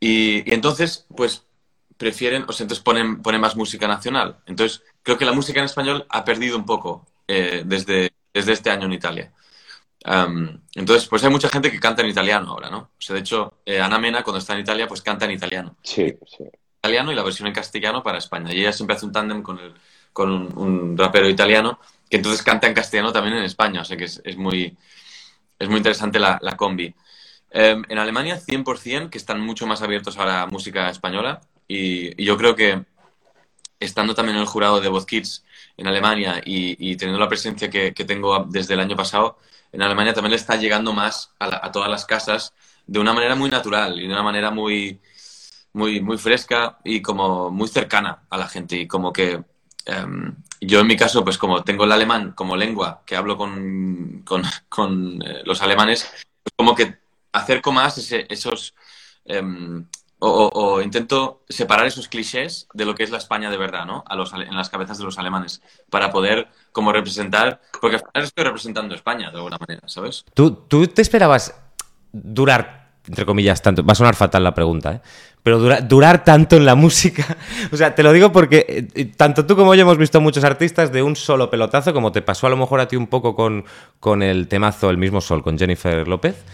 y, 0.00 0.52
entonces, 0.52 1.06
pues 1.14 1.44
prefieren, 1.98 2.44
o 2.48 2.52
sea, 2.52 2.64
entonces 2.64 2.82
ponen, 2.82 3.20
ponen 3.22 3.42
más 3.42 3.56
música 3.56 3.86
nacional. 3.86 4.38
Entonces, 4.46 4.82
creo 5.02 5.18
que 5.18 5.26
la 5.26 5.32
música 5.32 5.60
en 5.60 5.66
español 5.66 6.06
ha 6.08 6.24
perdido 6.24 6.56
un 6.56 6.64
poco 6.64 7.06
eh, 7.28 7.62
desde, 7.66 8.12
desde 8.32 8.52
este 8.52 8.70
año 8.70 8.86
en 8.86 8.94
Italia. 8.94 9.32
entonces, 10.74 11.06
pues 11.06 11.22
hay 11.22 11.30
mucha 11.30 11.50
gente 11.50 11.70
que 11.70 11.78
canta 11.78 12.02
en 12.02 12.08
italiano 12.08 12.52
ahora, 12.52 12.70
¿no? 12.70 12.78
O 12.78 13.00
sea, 13.00 13.14
de 13.14 13.20
hecho, 13.20 13.60
eh, 13.66 13.80
Ana 13.80 13.98
Mena, 13.98 14.22
cuando 14.22 14.38
está 14.38 14.54
en 14.54 14.60
Italia, 14.60 14.88
pues 14.88 15.02
canta 15.02 15.26
en 15.26 15.32
italiano. 15.32 15.76
Sí, 15.82 16.16
sí. 16.26 16.44
Italiano 16.78 17.12
y 17.12 17.14
la 17.14 17.22
versión 17.22 17.46
en 17.46 17.52
castellano 17.52 18.02
para 18.02 18.16
España. 18.16 18.54
Y 18.54 18.60
ella 18.60 18.72
siempre 18.72 18.96
hace 18.96 19.04
un 19.04 19.12
tándem 19.12 19.42
con, 19.42 19.58
el, 19.58 19.74
con 20.14 20.30
un, 20.30 20.96
rapero 20.96 21.28
italiano 21.28 21.78
que 22.08 22.16
entonces 22.16 22.42
canta 22.42 22.66
en 22.66 22.74
castellano 22.74 23.12
también 23.12 23.36
en 23.36 23.44
España. 23.44 23.82
O 23.82 23.84
sea 23.84 23.98
que 23.98 24.04
es, 24.04 24.22
es 24.24 24.38
muy, 24.38 24.76
es 25.58 25.68
muy 25.68 25.76
interesante 25.76 26.18
la, 26.18 26.38
la 26.40 26.56
combi. 26.56 26.94
Em, 27.50 27.82
en 27.88 27.98
Alemania, 27.98 28.38
100%, 28.38 29.10
que 29.10 29.18
están 29.18 29.40
mucho 29.40 29.66
más 29.66 29.82
abiertos 29.82 30.16
a 30.18 30.24
la 30.24 30.46
música 30.46 30.88
española. 30.88 31.40
Y, 31.66 32.22
yo 32.22 32.36
creo 32.36 32.54
que, 32.54 32.84
estando 33.80 34.14
también 34.14 34.36
en 34.36 34.42
el 34.42 34.48
jurado 34.48 34.80
de 34.80 34.88
Voz 34.88 35.06
Kids 35.06 35.44
en 35.76 35.86
Alemania 35.86 36.40
y, 36.44 36.96
teniendo 36.96 37.18
la 37.18 37.28
presencia 37.28 37.70
que, 37.70 37.92
tengo 37.92 38.44
desde 38.48 38.74
el 38.74 38.80
año 38.80 38.96
pasado, 38.96 39.38
en 39.72 39.82
Alemania 39.82 40.14
también 40.14 40.30
le 40.32 40.36
está 40.36 40.56
llegando 40.56 40.92
más 40.92 41.34
a, 41.38 41.70
todas 41.72 41.88
las 41.90 42.04
casas 42.04 42.52
de 42.86 42.98
una 42.98 43.12
manera 43.12 43.34
muy 43.36 43.50
natural 43.50 43.98
y 44.00 44.06
de 44.06 44.12
una 44.12 44.22
manera 44.22 44.50
muy, 44.50 45.00
muy, 45.72 46.00
muy 46.00 46.18
fresca 46.18 46.78
y 46.84 47.02
como 47.02 47.50
muy 47.50 47.68
cercana 47.68 48.24
a 48.30 48.36
la 48.38 48.48
gente. 48.48 48.76
Y 48.76 48.86
como 48.86 49.12
que 49.12 49.42
em, 49.86 50.36
yo 50.60 50.80
en 50.80 50.86
mi 50.86 50.96
caso, 50.96 51.24
pues 51.24 51.38
como 51.38 51.64
tengo 51.64 51.84
el 51.84 51.92
alemán 51.92 52.32
como 52.32 52.56
lengua, 52.56 53.02
que 53.06 53.16
hablo 53.16 53.36
con, 53.36 54.22
con, 54.24 55.22
eh, 55.22 55.42
los 55.44 55.62
alemanes, 55.62 56.08
pues 56.42 56.54
como 56.56 56.74
que 56.74 56.99
acerco 57.32 57.72
más 57.72 57.98
esos... 58.28 58.74
Em, 59.24 59.86
o, 60.20 60.80
intento 60.82 61.42
separar 61.48 61.86
esos 61.86 62.08
clichés 62.08 62.68
de 62.74 62.84
lo 62.84 62.94
que 62.94 63.02
es 63.02 63.10
la 63.10 63.18
España 63.18 63.50
de 63.50 63.56
verdad, 63.56 63.86
¿no? 63.86 64.04
A 64.06 64.14
los, 64.16 64.32
en 64.32 64.54
las 64.54 64.68
cabezas 64.68 64.98
de 64.98 65.04
los 65.04 65.18
alemanes, 65.18 65.62
para 65.88 66.10
poder 66.10 66.48
como 66.72 66.92
representar, 66.92 67.60
porque 67.80 67.96
al 67.96 68.02
final 68.02 68.24
estoy 68.24 68.44
representando 68.44 68.94
España 68.94 69.30
de 69.30 69.36
alguna 69.36 69.56
manera, 69.58 69.88
¿sabes? 69.88 70.24
¿Tú, 70.34 70.52
tú 70.52 70.86
te 70.88 71.02
esperabas 71.02 71.54
durar, 72.12 72.90
entre 73.08 73.24
comillas, 73.24 73.62
tanto, 73.62 73.82
va 73.84 73.92
a 73.92 73.96
sonar 73.96 74.14
fatal 74.14 74.44
la 74.44 74.54
pregunta, 74.54 74.92
¿eh? 74.92 75.00
Pero 75.42 75.58
durar 75.58 76.22
tanto 76.22 76.56
en 76.56 76.66
la 76.66 76.74
música, 76.74 77.38
o 77.72 77.76
sea, 77.76 77.94
te 77.94 78.02
lo 78.02 78.12
digo 78.12 78.30
porque 78.30 78.88
eh, 78.94 79.04
tanto 79.16 79.46
tú 79.46 79.56
como 79.56 79.74
yo 79.74 79.82
hemos 79.82 79.96
visto 79.96 80.20
muchos 80.20 80.44
artistas 80.44 80.92
de 80.92 81.02
un 81.02 81.16
solo 81.16 81.48
pelotazo, 81.48 81.94
como 81.94 82.12
te 82.12 82.20
pasó 82.20 82.46
a 82.46 82.50
lo 82.50 82.58
mejor 82.58 82.80
a 82.80 82.88
ti 82.88 82.96
un 82.96 83.06
poco 83.06 83.34
con, 83.34 83.64
con 84.00 84.22
el 84.22 84.48
temazo 84.48 84.90
El 84.90 84.98
mismo 84.98 85.22
sol, 85.22 85.42
con 85.42 85.58
Jennifer 85.58 86.06
López 86.06 86.44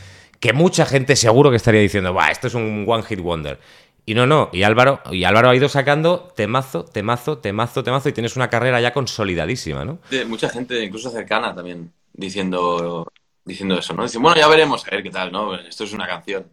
que 0.40 0.52
mucha 0.52 0.86
gente 0.86 1.16
seguro 1.16 1.50
que 1.50 1.56
estaría 1.56 1.80
diciendo, 1.80 2.14
va, 2.14 2.28
esto 2.28 2.46
es 2.46 2.54
un 2.54 2.84
one 2.86 3.02
hit 3.02 3.20
wonder. 3.20 3.58
Y 4.04 4.14
no, 4.14 4.26
no, 4.26 4.50
y 4.52 4.62
Álvaro, 4.62 5.00
y 5.10 5.24
Álvaro 5.24 5.50
ha 5.50 5.56
ido 5.56 5.68
sacando 5.68 6.32
temazo, 6.36 6.84
temazo, 6.84 7.38
temazo, 7.38 7.82
temazo, 7.82 8.08
y 8.08 8.12
tienes 8.12 8.36
una 8.36 8.48
carrera 8.48 8.80
ya 8.80 8.92
consolidadísima, 8.92 9.84
¿no? 9.84 9.98
Mucha 10.28 10.48
gente, 10.48 10.84
incluso 10.84 11.10
cercana 11.10 11.52
también, 11.52 11.92
diciendo, 12.12 13.12
diciendo 13.44 13.76
eso, 13.78 13.94
¿no? 13.94 14.04
Dicen, 14.04 14.22
bueno, 14.22 14.38
ya 14.38 14.46
veremos, 14.46 14.86
a 14.86 14.90
ver 14.90 15.02
qué 15.02 15.10
tal, 15.10 15.32
¿no? 15.32 15.56
Esto 15.56 15.84
es 15.84 15.92
una 15.92 16.06
canción. 16.06 16.46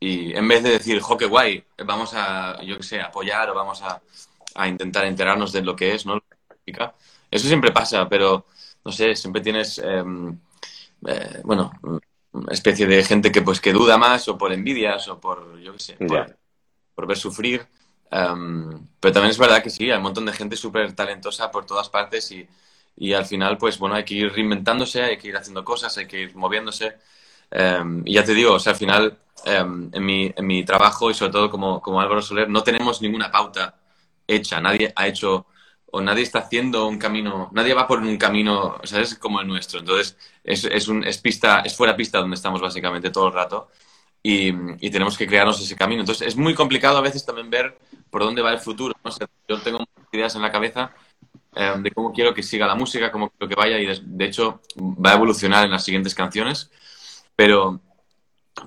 Y 0.00 0.34
en 0.34 0.48
vez 0.48 0.62
de 0.62 0.70
decir, 0.70 0.98
jo, 1.00 1.16
qué 1.18 1.26
guay, 1.26 1.62
vamos 1.84 2.14
a, 2.14 2.62
yo 2.62 2.78
qué 2.78 2.82
sé, 2.82 3.00
apoyar 3.02 3.50
o 3.50 3.54
vamos 3.54 3.82
a, 3.82 4.00
a 4.54 4.68
intentar 4.68 5.04
enterarnos 5.04 5.52
de 5.52 5.62
lo 5.62 5.76
que 5.76 5.94
es, 5.94 6.06
¿no? 6.06 6.22
Eso 7.30 7.48
siempre 7.48 7.72
pasa, 7.72 8.08
pero, 8.08 8.46
no 8.84 8.92
sé, 8.92 9.14
siempre 9.14 9.42
tienes, 9.42 9.78
em, 9.78 10.38
eh, 11.06 11.40
bueno, 11.44 11.70
especie 12.50 12.86
de 12.86 13.04
gente 13.04 13.32
que 13.32 13.42
pues 13.42 13.60
que 13.60 13.72
duda 13.72 13.98
más 13.98 14.28
o 14.28 14.38
por 14.38 14.52
envidias 14.52 15.08
o 15.08 15.20
por, 15.20 15.60
yo 15.60 15.72
qué 15.72 15.78
sé, 15.78 15.96
por, 16.94 17.06
ver 17.06 17.16
sufrir. 17.16 17.66
Em, 18.10 18.86
pero 19.00 19.12
también 19.12 19.30
es 19.30 19.38
verdad 19.38 19.62
que 19.62 19.70
sí, 19.70 19.90
hay 19.90 19.96
un 19.96 20.02
montón 20.02 20.26
de 20.26 20.32
gente 20.32 20.56
súper 20.56 20.92
talentosa 20.94 21.50
por 21.50 21.66
todas 21.66 21.88
partes 21.88 22.30
y, 22.32 22.46
y, 22.96 23.12
al 23.12 23.26
final, 23.26 23.58
pues 23.58 23.78
bueno, 23.78 23.94
hay 23.94 24.04
que 24.04 24.14
ir 24.14 24.32
reinventándose, 24.32 25.02
hay 25.02 25.18
que 25.18 25.28
ir 25.28 25.36
haciendo 25.36 25.64
cosas, 25.64 25.96
hay 25.98 26.06
que 26.06 26.20
ir 26.20 26.36
moviéndose. 26.36 26.96
Em, 27.50 28.02
y 28.06 28.14
ya 28.14 28.24
te 28.24 28.34
digo, 28.34 28.54
o 28.54 28.58
sea, 28.58 28.72
al 28.72 28.78
final, 28.78 29.18
em, 29.44 29.90
en, 29.92 30.04
mi, 30.04 30.32
en 30.36 30.46
mi 30.46 30.64
trabajo 30.64 31.10
y 31.10 31.14
sobre 31.14 31.32
todo 31.32 31.50
como, 31.50 31.80
como 31.80 32.00
Álvaro 32.00 32.22
Soler, 32.22 32.48
no 32.48 32.62
tenemos 32.62 33.00
ninguna 33.02 33.30
pauta 33.30 33.78
hecha, 34.26 34.60
nadie 34.60 34.92
ha 34.94 35.06
hecho 35.06 35.46
o 35.90 36.00
nadie 36.00 36.22
está 36.22 36.40
haciendo 36.40 36.86
un 36.86 36.98
camino, 36.98 37.48
nadie 37.52 37.74
va 37.74 37.86
por 37.86 38.00
un 38.00 38.16
camino, 38.16 38.78
¿sabes? 38.84 39.14
Como 39.14 39.40
el 39.40 39.48
nuestro. 39.48 39.80
Entonces, 39.80 40.16
es, 40.44 40.64
es, 40.64 40.88
un, 40.88 41.04
es 41.04 41.18
pista, 41.18 41.60
es 41.60 41.76
fuera 41.76 41.96
pista 41.96 42.18
donde 42.18 42.36
estamos 42.36 42.60
básicamente 42.60 43.10
todo 43.10 43.28
el 43.28 43.34
rato 43.34 43.68
y, 44.22 44.48
y, 44.84 44.90
tenemos 44.90 45.16
que 45.16 45.26
crearnos 45.26 45.60
ese 45.60 45.76
camino. 45.76 46.00
Entonces, 46.02 46.28
es 46.28 46.36
muy 46.36 46.54
complicado 46.54 46.98
a 46.98 47.02
veces 47.02 47.24
también 47.24 47.50
ver 47.50 47.78
por 48.10 48.22
dónde 48.22 48.42
va 48.42 48.52
el 48.52 48.58
futuro. 48.58 48.94
yo 49.48 49.60
tengo 49.60 49.78
muchas 49.78 50.12
ideas 50.12 50.34
en 50.36 50.42
la 50.42 50.52
cabeza 50.52 50.92
eh, 51.54 51.74
de 51.78 51.90
cómo 51.90 52.12
quiero 52.12 52.34
que 52.34 52.42
siga 52.42 52.66
la 52.66 52.74
música, 52.74 53.10
cómo 53.10 53.30
quiero 53.30 53.48
que 53.48 53.54
vaya 53.54 53.78
y 53.78 53.86
de, 53.86 54.24
hecho 54.24 54.60
va 54.78 55.10
a 55.12 55.14
evolucionar 55.14 55.64
en 55.64 55.70
las 55.70 55.84
siguientes 55.84 56.14
canciones, 56.14 56.70
pero, 57.34 57.80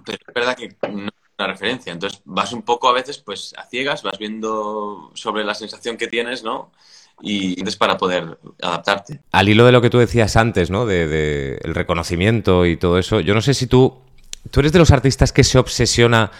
pero 0.06 0.18
es 0.28 0.34
verdad 0.34 0.58
que 0.58 0.75
no 0.90 1.08
es 1.08 1.13
una 1.38 1.48
referencia. 1.48 1.94
Entonces, 1.94 2.22
vas 2.25 2.54
un 2.54 2.63
poco 2.63 2.90
a 2.90 2.94
veces 2.94 3.18
pues 3.20 3.54
a 3.58 3.63
ciegas, 3.66 4.04
vas 4.04 4.18
viendo 4.18 5.12
sobre 5.13 5.44
la 5.44 5.56
sensación 5.56 5.98
que 5.98 6.08
tienes, 6.08 6.44
¿no? 6.44 6.72
Y 7.22 7.68
es 7.68 7.75
para 7.75 7.98
poder 7.98 8.38
adaptarte. 8.62 9.22
Al 9.32 9.50
hilo 9.50 9.66
de 9.66 9.72
lo 9.72 9.82
que 9.82 9.90
tú 9.90 10.00
decías 10.00 10.36
antes, 10.36 10.70
¿no? 10.70 10.86
De, 10.86 11.60
el 11.63 11.75
reconocimiento 11.75 12.66
y 12.66 12.78
todo 12.78 12.98
eso, 12.98 13.20
yo 13.20 13.34
no 13.34 13.42
sé 13.42 13.54
si 13.54 13.68
tú, 13.68 14.00
tú 14.50 14.60
eres 14.62 14.72
de 14.72 14.80
los 14.80 14.92
artistas 14.92 15.32
que 15.32 15.44
se 15.44 15.60
obsesiona 15.60 16.32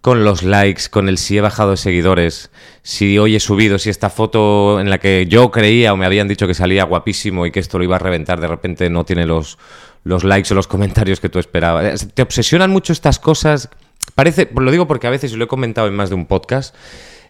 con 0.00 0.22
los 0.22 0.42
likes, 0.42 0.84
con 0.90 1.08
el 1.08 1.16
si 1.16 1.38
he 1.38 1.40
bajado 1.40 1.70
de 1.70 1.76
seguidores, 1.78 2.50
si 2.82 3.16
hoy 3.18 3.36
he 3.36 3.40
subido, 3.40 3.78
si 3.78 3.88
esta 3.88 4.10
foto 4.10 4.78
en 4.78 4.90
la 4.90 4.98
que 4.98 5.26
yo 5.26 5.50
creía 5.50 5.94
o 5.94 5.96
me 5.96 6.04
habían 6.04 6.28
dicho 6.28 6.46
que 6.46 6.52
salía 6.52 6.84
guapísimo 6.84 7.46
y 7.46 7.50
que 7.50 7.60
esto 7.60 7.78
lo 7.78 7.84
iba 7.84 7.96
a 7.96 8.00
reventar, 8.00 8.38
de 8.38 8.46
repente 8.46 8.90
no 8.90 9.04
tiene 9.04 9.24
los, 9.24 9.56
los 10.04 10.22
likes 10.22 10.52
o 10.52 10.54
los 10.54 10.66
comentarios 10.66 11.20
que 11.20 11.30
tú 11.30 11.38
esperabas. 11.38 12.06
¿Te 12.12 12.20
obsesionan 12.20 12.70
mucho 12.70 12.92
estas 12.92 13.18
cosas? 13.18 13.70
Parece, 14.14 14.50
lo 14.54 14.70
digo 14.70 14.86
porque 14.86 15.06
a 15.06 15.10
veces, 15.10 15.32
lo 15.32 15.44
he 15.44 15.48
comentado 15.48 15.88
en 15.88 15.94
más 15.94 16.10
de 16.10 16.16
un 16.16 16.26
podcast, 16.26 16.74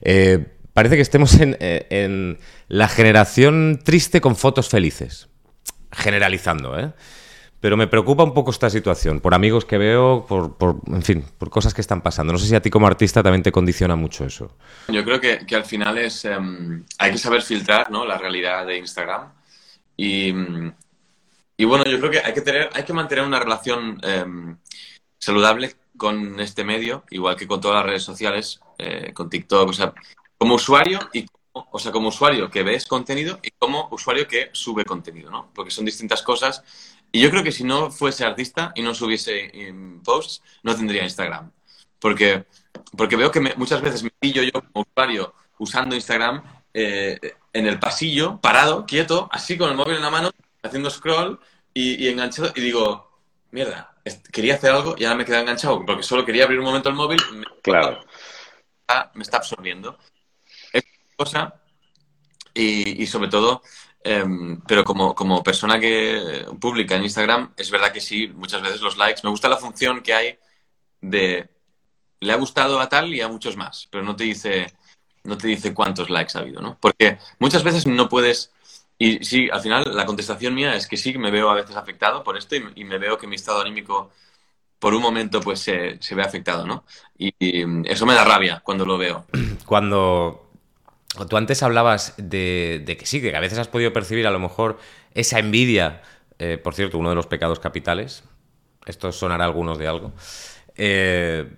eh, 0.03 0.45
parece 0.75 0.97
que 0.97 1.03
estemos 1.03 1.39
eh, 1.41 1.87
en, 1.91 2.39
la 2.75 2.89
generación 2.89 3.79
triste 3.85 4.21
con 4.21 4.35
fotos 4.35 4.69
felices. 4.69 5.29
Generalizando, 5.93 6.77
¿eh? 6.77 6.93
Pero 7.61 7.77
me 7.77 7.87
preocupa 7.87 8.25
un 8.25 8.35
poco 8.35 8.51
esta 8.51 8.69
situación, 8.69 9.21
por 9.21 9.33
amigos 9.33 9.65
que 9.65 9.79
veo, 9.79 10.27
por, 10.27 10.81
en 10.89 11.03
fin, 11.05 11.25
por 11.39 11.51
cosas 11.51 11.73
que 11.73 11.81
están 11.81 12.03
pasando. 12.03 12.33
No 12.33 12.39
sé 12.39 12.49
si 12.49 12.55
a 12.57 12.61
ti 12.61 12.71
como 12.71 12.89
artista 12.89 13.23
también 13.23 13.45
te 13.45 13.53
condiciona 13.53 13.95
mucho 13.95 14.25
eso. 14.25 14.57
Yo 14.89 15.05
creo 15.05 15.21
que, 15.21 15.55
al 15.55 15.65
final 15.65 15.99
es 15.99 16.25
em, 16.25 16.85
hay 16.99 17.13
que 17.13 17.19
saber 17.19 17.43
filtrar 17.43 17.93
¿no? 17.93 18.05
la 18.05 18.19
realidad 18.19 18.67
de 18.67 18.77
Instagram. 18.77 19.33
Y, 19.97 20.35
y, 21.57 21.65
bueno, 21.65 21.85
yo 21.85 22.01
creo 22.01 22.11
que 22.11 22.19
hay 22.19 22.35
que, 22.35 22.41
tener, 22.41 22.71
hay 22.75 22.83
que 22.83 22.93
mantener 22.93 23.25
una 23.25 23.39
relación 23.39 24.01
em, 24.03 24.57
saludable 25.17 25.77
con 25.97 26.41
este 26.41 26.65
medio, 26.65 27.05
igual 27.11 27.37
que 27.37 27.47
con 27.47 27.61
todas 27.61 27.77
las 27.77 27.87
redes 27.87 28.03
sociales, 28.03 28.61
eh, 28.79 29.13
con 29.15 29.31
TikTok. 29.31 29.69
O 29.69 29.73
sea, 29.73 29.95
como 30.37 30.57
usuario 30.57 30.99
y 31.13 31.25
o 31.55 31.79
sea, 31.79 31.93
como 31.93 32.09
usuario 32.09 32.51
que 32.51 32.65
ves 32.65 32.85
contenido 32.85 33.39
y 33.41 33.53
como 33.53 33.89
usuario 33.93 34.27
que 34.27 34.51
sube 34.53 34.85
contenido, 34.85 35.31
¿no? 35.31 35.51
Porque 35.55 35.71
son 35.71 35.85
distintas 35.85 36.21
cosas. 36.23 36.65
Y 37.13 37.21
yo 37.21 37.31
creo 37.31 37.45
que 37.45 37.53
si 37.53 37.63
no 37.63 37.93
fuese 37.93 38.25
artista 38.25 38.73
y 38.75 38.83
no 38.83 38.93
subiese 38.93 39.53
posts, 40.05 40.43
no 40.65 40.75
tendría 40.75 41.05
Instagram. 41.05 41.53
Porque, 42.01 42.45
porque 42.97 43.15
veo 43.15 43.31
que 43.31 43.41
muchas 43.57 43.81
veces 43.81 44.03
me 44.03 44.11
pillo 44.11 44.43
yo 44.43 44.51
como 44.53 44.85
usuario 44.85 45.33
usando 45.59 45.95
Instagram 45.95 46.43
eh, 46.75 47.21
en 47.53 47.67
el 47.69 47.79
pasillo, 47.79 48.41
parado, 48.41 48.85
quieto, 48.85 49.29
así 49.31 49.57
con 49.57 49.71
el 49.71 49.77
móvil 49.77 49.95
en 49.95 50.03
la 50.03 50.11
mano, 50.11 50.31
haciendo 50.61 50.91
scroll 50.91 51.39
y, 51.73 52.09
enganchado. 52.09 52.53
Y 52.57 52.63
digo, 52.63 53.21
mierda, 53.53 53.95
quería 54.33 54.57
hacer 54.57 54.73
algo 54.73 54.97
y 54.99 55.05
ahora 55.05 55.19
me 55.19 55.25
queda 55.25 55.41
enganchado 55.41 55.87
porque 55.87 56.03
solo 56.03 56.25
quería 56.25 56.45
abrir 56.45 56.59
un 56.59 56.65
momento 56.65 56.89
el 56.89 56.97
móvil. 56.97 57.23
claro. 57.63 58.01
me 59.15 59.23
está 59.23 59.37
absorbiendo 59.37 59.97
cosa 61.17 61.61
y, 62.55 63.07
sobre 63.07 63.29
todo, 63.29 63.63
em, 64.03 64.61
pero 64.67 64.85
como, 64.85 65.15
como 65.15 65.43
persona 65.43 65.81
que 65.81 66.47
publica 66.61 66.97
en 66.97 67.05
Instagram, 67.05 67.53
es 67.57 67.71
verdad 67.71 67.93
que 67.93 68.01
sí, 68.01 68.29
muchas 68.29 68.63
veces 68.63 68.81
los 68.81 68.97
likes, 68.97 69.21
me 69.25 69.31
gusta 69.31 69.49
la 69.49 69.57
función 69.57 70.03
que 70.03 70.15
hay 70.15 70.39
de 71.01 71.49
le 72.25 72.33
ha 72.33 72.37
gustado 72.37 72.81
a 72.81 72.89
tal 72.89 73.13
y 73.15 73.21
a 73.21 73.29
muchos 73.29 73.57
más, 73.57 73.87
pero 73.91 74.03
no 74.03 74.17
te 74.17 74.25
dice, 74.25 74.73
no 75.25 75.37
te 75.37 75.49
dice 75.49 75.75
cuántos 75.75 76.09
likes 76.11 76.37
ha 76.37 76.41
habido, 76.41 76.61
¿no? 76.61 76.79
Porque 76.81 77.19
muchas 77.39 77.63
veces 77.63 77.87
no 77.87 78.09
puedes, 78.09 78.53
y 78.99 79.23
sí, 79.25 79.49
al 79.53 79.61
final 79.61 79.95
la 79.95 80.07
contestación 80.07 80.55
mía 80.55 80.75
es 80.75 80.87
que 80.87 80.97
sí, 80.97 81.17
me 81.19 81.31
veo 81.31 81.51
a 81.51 81.55
veces 81.55 81.77
afectado 81.77 82.25
por 82.25 82.37
esto 82.37 82.57
y, 82.57 82.85
me 82.85 82.99
veo 82.99 83.19
que 83.19 83.27
mi 83.27 83.37
estado 83.37 83.61
anímico 83.61 84.11
por 84.79 84.95
un 84.95 85.03
momento 85.03 85.41
pues 85.41 85.61
se, 85.61 85.99
ve 86.15 86.23
afectado, 86.23 86.67
¿no? 86.67 86.85
y, 87.19 87.35
eso 87.91 88.07
me 88.07 88.15
da 88.15 88.25
rabia 88.25 88.63
cuando 88.65 88.87
lo 88.87 88.97
veo. 88.97 89.27
Cuando 89.67 90.44
Tú 91.29 91.37
antes 91.37 91.63
hablabas 91.63 92.15
de, 92.17 92.85
que 92.99 93.07
sí, 93.07 93.21
que 93.21 93.37
a 93.37 93.41
veces 93.41 93.59
has 93.59 93.69
podido 93.69 93.93
percibir 93.93 94.27
a 94.27 94.31
lo 94.31 94.41
mejor 94.41 94.79
esa 95.15 95.39
envidia, 95.39 96.03
eh, 96.39 96.59
por 96.59 96.75
cierto, 96.75 96.99
uno 96.99 97.11
de 97.11 97.15
los 97.15 97.27
pecados 97.27 97.61
capitales. 97.61 98.25
Esto 98.85 99.13
sonará 99.13 99.45
algunos 99.45 99.79
de 99.79 99.87
algo. 99.87 100.13
Eh, 100.77 101.49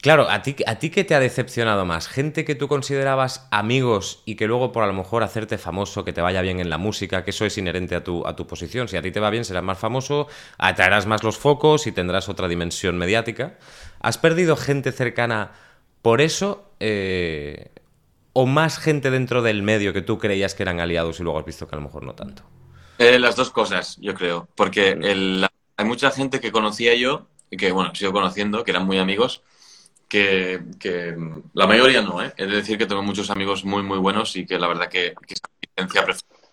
claro, 0.00 0.30
¿a 0.30 0.40
ti, 0.40 0.56
¿a 0.66 0.78
ti 0.78 0.88
qué 0.88 1.04
te 1.04 1.14
ha 1.14 1.20
decepcionado 1.20 1.84
más? 1.84 2.08
¿Gente 2.08 2.46
que 2.46 2.54
tú 2.54 2.66
considerabas 2.66 3.46
amigos 3.50 4.22
y 4.24 4.36
que 4.36 4.46
luego 4.46 4.72
por 4.72 4.82
a 4.82 4.86
lo 4.86 4.94
mejor 4.94 5.22
hacerte 5.22 5.58
famoso, 5.58 6.02
que 6.02 6.14
te 6.14 6.22
vaya 6.22 6.40
bien 6.40 6.58
en 6.58 6.70
la 6.70 6.78
música, 6.78 7.22
que 7.22 7.30
eso 7.30 7.44
es 7.44 7.58
inherente 7.58 7.94
a 7.94 8.02
tu, 8.02 8.26
a 8.26 8.34
tu 8.34 8.46
posición? 8.46 8.88
Si 8.88 8.96
a 8.96 9.02
ti 9.02 9.12
te 9.12 9.20
va 9.20 9.28
bien, 9.28 9.44
serás 9.44 9.62
más 9.62 9.78
famoso, 9.78 10.26
atraerás 10.56 11.04
más 11.04 11.22
los 11.22 11.36
focos 11.36 11.86
y 11.86 11.92
tendrás 11.92 12.30
otra 12.30 12.48
dimensión 12.48 12.96
mediática. 12.96 13.58
¿Has 14.00 14.16
perdido 14.16 14.56
gente 14.56 14.90
cercana 14.90 15.52
por 16.00 16.22
eso? 16.22 16.70
Eh, 16.80 17.70
o 18.34 18.46
más 18.46 18.78
gente 18.78 19.10
dentro 19.10 19.40
del 19.40 19.62
medio 19.62 19.92
que 19.94 20.02
tú 20.02 20.18
creías 20.18 20.54
que 20.54 20.64
eran 20.64 20.80
aliados 20.80 21.18
y 21.18 21.22
luego 21.22 21.38
has 21.38 21.46
visto 21.46 21.66
que 21.66 21.74
a 21.74 21.78
lo 21.78 21.84
mejor 21.84 22.02
no 22.02 22.14
tanto? 22.14 22.42
Eh, 22.98 23.18
las 23.18 23.34
dos 23.36 23.50
cosas, 23.50 23.96
yo 24.00 24.14
creo, 24.14 24.48
porque 24.54 24.94
mm. 24.94 25.44
hay 25.76 25.84
mucha 25.86 26.10
gente 26.10 26.40
que 26.40 26.52
conocía 26.52 26.94
yo 26.94 27.26
y 27.50 27.56
que, 27.56 27.72
bueno, 27.72 27.94
sigo 27.94 28.12
conociendo, 28.12 28.62
que 28.62 28.72
eran 28.72 28.86
muy 28.86 28.98
amigos, 28.98 29.42
que, 30.08 30.60
la 31.54 31.66
mayoría 31.66 32.02
no, 32.02 32.22
¿eh? 32.22 32.32
Es 32.36 32.48
decir, 32.50 32.78
que 32.78 32.86
tengo 32.86 33.02
muchos 33.02 33.30
amigos 33.30 33.64
muy, 33.64 33.82
muy 33.82 33.98
buenos 33.98 34.36
y 34.36 34.46
que 34.46 34.58
la 34.58 34.68
verdad 34.68 34.88
que, 34.88 35.14
que 35.26 35.34
esa 35.34 35.48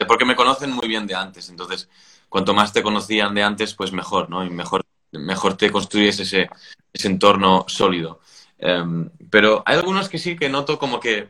porque 0.07 0.25
me 0.25 0.35
conocen 0.35 0.71
muy 0.71 0.88
bien 0.88 1.05
de 1.05 1.15
antes. 1.15 1.50
Entonces, 1.50 1.89
cuanto 2.29 2.53
más 2.53 2.73
te 2.73 2.81
conocían 2.81 3.35
de 3.35 3.43
antes, 3.43 3.73
pues 3.73 3.91
mejor, 3.91 4.29
¿no? 4.29 4.43
Y 4.43 4.50
mejor, 4.50 4.83
mejor 5.11 5.57
te 5.57 5.71
construyes 5.71 6.19
ese, 6.19 6.50
ese 6.91 7.07
entorno 7.07 7.65
sólido. 7.67 8.19
Em, 8.57 9.09
pero 9.29 9.63
hay 9.65 9.77
algunos 9.77 10.09
que 10.09 10.17
sí 10.17 10.35
que 10.35 10.50
noto 10.50 10.77
como 10.79 11.00
que 11.00 11.29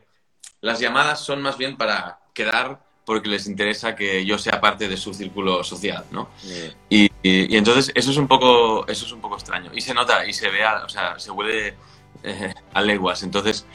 las 0.61 0.79
llamadas 0.79 1.19
son 1.19 1.41
más 1.41 1.57
bien 1.57 1.75
para 1.75 2.19
quedar 2.33 2.79
porque 3.05 3.29
les 3.29 3.47
interesa 3.47 3.95
que 3.95 4.23
yo 4.25 4.37
sea 4.37 4.61
parte 4.61 4.87
de 4.87 4.95
su 4.95 5.13
círculo 5.13 5.63
social, 5.63 6.05
¿no? 6.11 6.29
Y, 6.89 7.09
y, 7.23 7.57
entonces 7.57 7.91
eso 7.95 8.11
es 8.11 8.17
un 8.17 8.27
poco 8.27 8.87
eso 8.87 9.05
es 9.05 9.11
un 9.11 9.21
poco 9.21 9.35
extraño 9.35 9.71
y 9.73 9.81
se 9.81 9.93
nota 9.93 10.25
y 10.25 10.33
se 10.33 10.49
ve, 10.49 10.65
o 10.65 10.89
sea, 10.89 11.19
se 11.19 11.31
huele 11.31 11.75
eh, 12.23 12.53
a 12.73 12.81
leguas. 12.81 13.23
Entonces 13.23 13.65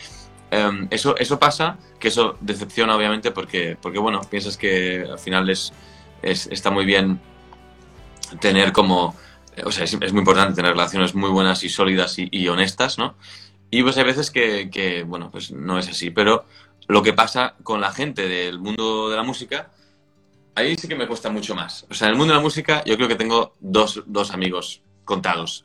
em, 0.50 0.86
eso 0.90 1.16
eso 1.16 1.38
pasa, 1.38 1.76
que 1.98 2.08
eso 2.08 2.38
decepciona 2.40 2.96
obviamente 2.96 3.32
porque 3.32 3.76
porque 3.80 3.98
bueno 3.98 4.20
piensas 4.22 4.56
que 4.56 5.04
al 5.10 5.18
final 5.18 5.50
es, 5.50 5.72
es 6.22 6.46
está 6.46 6.70
muy 6.70 6.84
bien 6.84 7.20
tener 8.40 8.72
como 8.72 9.16
o 9.64 9.72
sea, 9.72 9.84
es, 9.84 9.94
es, 9.94 10.12
muy 10.12 10.20
importante 10.20 10.54
tener 10.54 10.72
relaciones 10.72 11.14
muy 11.14 11.30
buenas 11.30 11.64
y 11.64 11.68
sólidas 11.68 12.18
y, 12.18 12.28
y 12.30 12.46
honestas, 12.48 12.98
¿no? 12.98 13.16
Y 13.70 13.82
pues 13.82 13.96
hay 13.96 14.04
veces 14.04 14.30
que, 14.30 14.70
que, 14.70 15.02
bueno, 15.02 15.30
pues 15.30 15.50
no 15.50 15.78
es 15.78 15.88
así, 15.88 16.10
pero 16.10 16.44
lo 16.88 17.02
que 17.02 17.12
pasa 17.12 17.54
con 17.62 17.80
la 17.80 17.92
gente 17.92 18.28
del 18.28 18.58
mundo 18.58 19.10
de 19.10 19.16
la 19.16 19.22
música, 19.22 19.70
ahí 20.54 20.76
sí 20.76 20.88
que 20.88 20.94
me 20.94 21.06
cuesta 21.06 21.30
mucho 21.30 21.54
más. 21.54 21.86
O 21.90 21.94
sea, 21.94 22.08
en 22.08 22.12
el 22.12 22.18
mundo 22.18 22.32
de 22.32 22.38
la 22.38 22.42
música 22.42 22.82
yo 22.84 22.96
creo 22.96 23.08
que 23.08 23.16
tengo 23.16 23.54
dos, 23.60 24.02
dos 24.06 24.32
amigos 24.32 24.82
contados, 25.04 25.64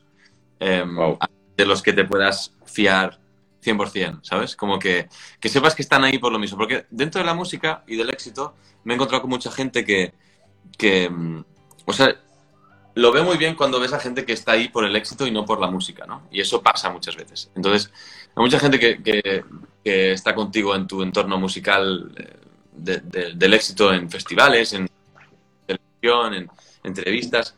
eh, 0.59 0.83
wow. 0.85 1.17
de 1.57 1.65
los 1.65 1.81
que 1.81 1.93
te 1.93 2.05
puedas 2.05 2.53
fiar 2.65 3.19
100%, 3.63 4.19
¿sabes? 4.23 4.55
Como 4.55 4.79
que, 4.79 5.07
que 5.39 5.49
sepas 5.49 5.75
que 5.75 5.81
están 5.81 6.03
ahí 6.03 6.17
por 6.17 6.31
lo 6.31 6.39
mismo. 6.39 6.57
Porque 6.57 6.85
dentro 6.89 7.19
de 7.19 7.25
la 7.25 7.33
música 7.33 7.83
y 7.87 7.95
del 7.95 8.09
éxito 8.09 8.55
me 8.83 8.93
he 8.93 8.95
encontrado 8.95 9.21
con 9.21 9.29
mucha 9.29 9.51
gente 9.51 9.85
que, 9.85 10.13
que 10.77 11.09
mm, 11.09 11.43
o 11.85 11.93
sea, 11.93 12.15
lo 12.95 13.11
veo 13.11 13.23
muy 13.23 13.37
bien 13.37 13.55
cuando 13.55 13.79
ves 13.79 13.93
a 13.93 13.99
gente 13.99 14.25
que 14.25 14.33
está 14.33 14.53
ahí 14.53 14.67
por 14.67 14.83
el 14.83 14.95
éxito 14.95 15.25
y 15.25 15.31
no 15.31 15.45
por 15.45 15.59
la 15.59 15.67
música, 15.67 16.05
¿no? 16.05 16.23
Y 16.31 16.41
eso 16.41 16.61
pasa 16.61 16.89
muchas 16.89 17.15
veces. 17.15 17.51
Entonces, 17.55 17.91
hay 18.35 18.43
mucha 18.43 18.59
gente 18.59 18.79
que, 18.79 19.01
que, 19.01 19.43
que 19.83 20.11
está 20.11 20.35
contigo 20.35 20.75
en 20.75 20.87
tu 20.87 21.01
entorno 21.01 21.37
musical 21.37 22.11
eh, 22.17 22.37
de, 22.73 22.97
de, 22.99 23.33
del 23.33 23.53
éxito 23.53 23.93
en 23.93 24.09
festivales, 24.09 24.73
en 24.73 24.89
televisión, 25.65 26.33
en 26.33 26.49
entrevistas. 26.83 27.55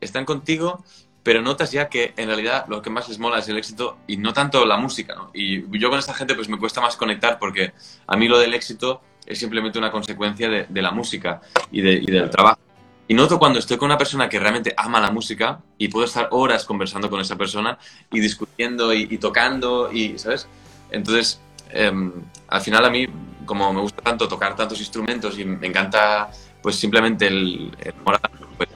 Están 0.00 0.24
contigo, 0.24 0.84
pero 1.22 1.42
notas 1.42 1.72
ya 1.72 1.88
que 1.88 2.14
en 2.16 2.28
realidad 2.28 2.66
lo 2.68 2.82
que 2.82 2.90
más 2.90 3.08
les 3.08 3.18
mola 3.18 3.38
es 3.38 3.48
el 3.48 3.58
éxito 3.58 3.98
y 4.06 4.16
no 4.16 4.32
tanto 4.32 4.64
la 4.64 4.76
música. 4.76 5.16
Y 5.34 5.78
yo 5.78 5.90
con 5.90 5.98
esta 5.98 6.14
gente 6.14 6.34
pues 6.34 6.48
me 6.48 6.58
cuesta 6.58 6.80
más 6.80 6.96
conectar 6.96 7.38
porque 7.38 7.72
a 8.06 8.16
mí 8.16 8.28
lo 8.28 8.38
del 8.38 8.54
éxito 8.54 9.00
es 9.26 9.38
simplemente 9.38 9.78
una 9.78 9.90
consecuencia 9.90 10.48
de, 10.48 10.82
la 10.82 10.92
música 10.92 11.40
y 11.70 11.80
del 11.80 12.30
trabajo. 12.30 12.60
Y 13.08 13.14
noto 13.14 13.38
cuando 13.38 13.58
estoy 13.58 13.76
con 13.76 13.86
una 13.86 13.98
persona 13.98 14.28
que 14.28 14.38
realmente 14.38 14.74
ama 14.76 15.00
la 15.00 15.10
música 15.10 15.60
y 15.78 15.88
puedo 15.88 16.06
estar 16.06 16.28
horas 16.32 16.64
conversando 16.64 17.08
con 17.08 17.20
esa 17.20 17.36
persona 17.36 17.78
y 18.12 18.20
discutiendo 18.20 18.92
y, 18.92 19.06
y 19.10 19.18
tocando 19.18 19.92
y, 19.92 20.18
¿sabes? 20.18 20.48
Entonces, 20.90 21.40
eh, 21.70 21.92
al 22.48 22.60
final 22.60 22.84
a 22.84 22.90
mí, 22.90 23.06
como 23.44 23.72
me 23.72 23.80
gusta 23.80 24.02
tanto 24.02 24.28
tocar 24.28 24.54
tantos 24.56 24.78
instrumentos 24.78 25.38
y 25.38 25.44
me 25.44 25.66
encanta 25.66 26.30
pues 26.62 26.76
simplemente 26.76 27.26
el, 27.28 27.70
el 27.78 27.94
moral, 28.04 28.20
pues, 28.56 28.68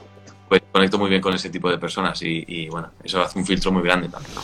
pues, 0.47 0.61
conecto 0.71 0.97
muy 0.97 1.09
bien 1.09 1.21
con 1.21 1.33
ese 1.33 1.49
tipo 1.49 1.69
de 1.69 1.77
personas 1.77 2.21
y, 2.21 2.67
bueno, 2.69 2.91
eso 3.03 3.21
hace 3.21 3.37
un 3.37 3.45
filtro 3.45 3.71
muy 3.71 3.83
grande 3.83 4.07
también, 4.07 4.33
¿no? 4.35 4.41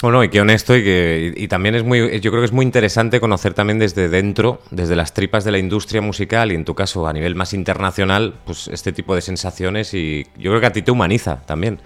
Bueno, 0.00 0.22
y 0.22 0.28
qué 0.28 0.40
honesto 0.40 0.76
y 0.76 0.84
que 0.84 1.34
y, 1.36 1.48
también 1.48 1.74
es 1.74 1.82
muy, 1.82 2.20
yo 2.20 2.30
creo 2.30 2.40
que 2.40 2.46
es 2.46 2.52
muy 2.52 2.64
interesante 2.64 3.18
conocer 3.18 3.54
también 3.54 3.80
desde 3.80 4.08
dentro, 4.08 4.62
desde 4.70 4.94
las 4.94 5.12
tripas 5.12 5.44
de 5.44 5.50
la 5.50 5.58
industria 5.58 6.00
musical 6.00 6.52
y 6.52 6.54
en 6.54 6.64
tu 6.64 6.76
caso 6.76 7.08
a 7.08 7.12
nivel 7.12 7.34
más 7.34 7.52
internacional, 7.52 8.34
pues 8.44 8.68
este 8.68 8.92
tipo 8.92 9.16
de 9.16 9.20
sensaciones 9.20 9.94
y 9.94 10.24
yo 10.36 10.50
creo 10.50 10.60
que 10.60 10.66
a 10.66 10.72
ti 10.72 10.82
te 10.82 10.92
humaniza 10.92 11.40
también. 11.46 11.80